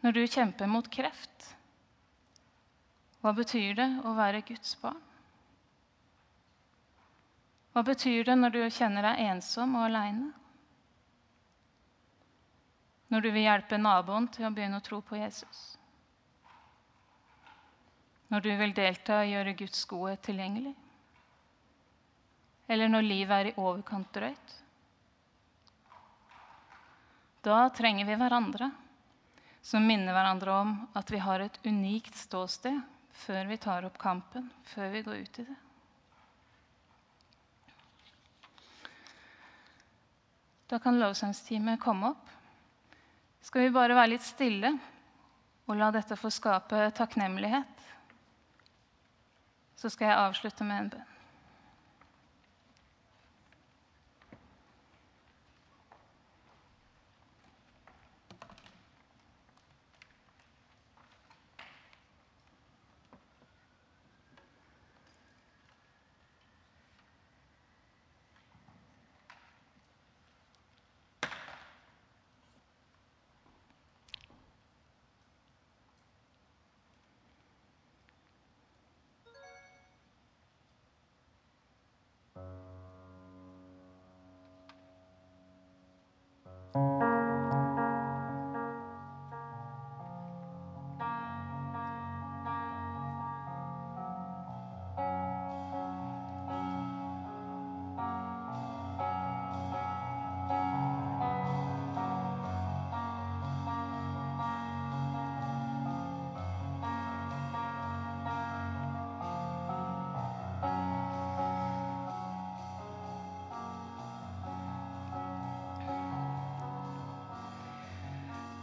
Når 0.02 0.16
du 0.16 0.24
kjemper 0.26 0.68
mot 0.68 0.88
kreft, 0.92 1.46
hva 3.24 3.32
betyr 3.32 3.76
det 3.78 3.86
å 4.04 4.10
være 4.18 4.42
Guds 4.44 4.74
barn? 4.82 5.00
Hva 7.72 7.82
betyr 7.86 8.26
det 8.28 8.34
når 8.36 8.52
du 8.52 8.60
kjenner 8.68 9.06
deg 9.08 9.22
ensom 9.30 9.78
og 9.78 9.86
aleine? 9.86 10.28
Når 13.08 13.24
du 13.24 13.30
vil 13.30 13.46
hjelpe 13.46 13.80
naboen 13.80 14.28
til 14.34 14.44
å 14.48 14.52
begynne 14.52 14.82
å 14.82 14.84
tro 14.84 15.00
på 15.00 15.16
Jesus? 15.16 15.62
Når 18.28 18.44
du 18.44 18.52
vil 18.60 18.76
delta 18.76 19.22
og 19.22 19.32
gjøre 19.32 19.56
Guds 19.62 19.84
godhet 19.88 20.24
tilgjengelig? 20.28 20.74
Eller 22.68 22.88
når 22.88 23.04
livet 23.04 23.34
er 23.34 23.50
i 23.50 23.56
overkant 23.60 24.12
drøyt? 24.14 24.56
Da 27.44 27.66
trenger 27.76 28.08
vi 28.08 28.16
hverandre 28.16 28.70
som 29.64 29.86
minner 29.86 30.12
hverandre 30.12 30.52
om 30.52 30.72
at 30.92 31.08
vi 31.10 31.18
har 31.24 31.40
et 31.40 31.54
unikt 31.64 32.16
ståsted 32.20 32.82
før 33.24 33.46
vi 33.48 33.56
tar 33.56 33.86
opp 33.88 33.96
kampen, 34.00 34.50
før 34.68 34.90
vi 34.92 35.00
går 35.06 35.22
ut 35.24 35.38
i 35.40 35.44
det. 35.46 35.56
Da 40.68 40.80
kan 40.82 41.00
lovsangsteamet 41.00 41.80
komme 41.80 42.12
opp. 42.12 42.28
Skal 43.44 43.64
vi 43.64 43.72
bare 43.72 43.96
være 43.96 44.12
litt 44.12 44.26
stille 44.26 44.74
og 45.64 45.80
la 45.80 45.88
dette 45.96 46.18
få 46.20 46.28
skape 46.32 46.90
takknemlighet? 46.96 47.88
Så 49.80 49.88
skal 49.92 50.10
jeg 50.10 50.22
avslutte 50.28 50.68
med 50.68 50.82
en 50.82 50.94
bønn. 50.96 51.13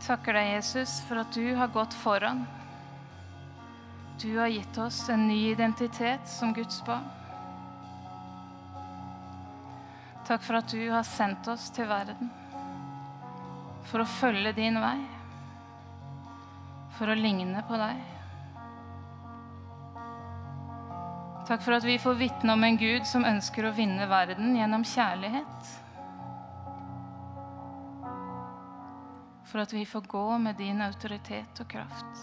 Takker 0.02 0.34
deg, 0.34 0.56
Jesus, 0.56 0.98
for 1.06 1.22
at 1.22 1.34
du 1.34 1.54
har 1.56 1.70
gått 1.72 1.94
foran. 1.94 2.44
Du 4.22 4.38
har 4.38 4.48
gitt 4.48 4.78
oss 4.78 5.10
en 5.10 5.28
ny 5.28 5.52
identitet 5.52 6.28
som 6.30 6.54
Guds 6.54 6.82
barn. 6.86 7.06
Takk 10.28 10.44
for 10.46 10.58
at 10.60 10.70
du 10.72 10.82
har 10.90 11.04
sendt 11.04 11.48
oss 11.52 11.70
til 11.74 11.90
verden 11.90 12.30
for 13.90 14.04
å 14.04 14.08
følge 14.08 14.54
din 14.56 14.78
vei, 14.80 15.00
for 16.96 17.12
å 17.12 17.18
ligne 17.18 17.64
på 17.68 17.80
deg. 17.82 18.02
Takk 21.50 21.66
for 21.66 21.76
at 21.76 21.84
vi 21.84 21.98
får 22.00 22.20
vitne 22.20 22.54
om 22.54 22.64
en 22.64 22.78
Gud 22.80 23.08
som 23.10 23.26
ønsker 23.28 23.68
å 23.68 23.74
vinne 23.76 24.08
verden 24.08 24.54
gjennom 24.56 24.86
kjærlighet. 24.88 25.74
For 29.52 29.60
at 29.60 29.74
vi 29.74 29.86
får 29.86 30.02
gå 30.08 30.38
med 30.38 30.56
din 30.56 30.80
autoritet 30.82 31.60
og 31.60 31.68
kraft. 31.68 32.22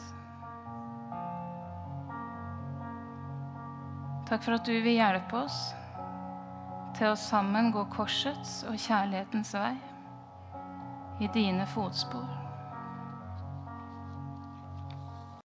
Takk 4.29 4.45
for 4.45 4.57
at 4.57 4.65
du 4.65 4.73
vil 4.73 4.97
hjelpe 4.97 5.43
oss 5.45 5.59
til 6.97 7.13
å 7.13 7.21
sammen 7.21 7.69
gå 7.73 7.85
korsets 7.93 8.63
og 8.69 8.81
kjærlighetens 8.81 9.53
vei 9.57 9.77
i 11.21 11.29
dine 11.37 11.69
fotspor. 11.69 12.48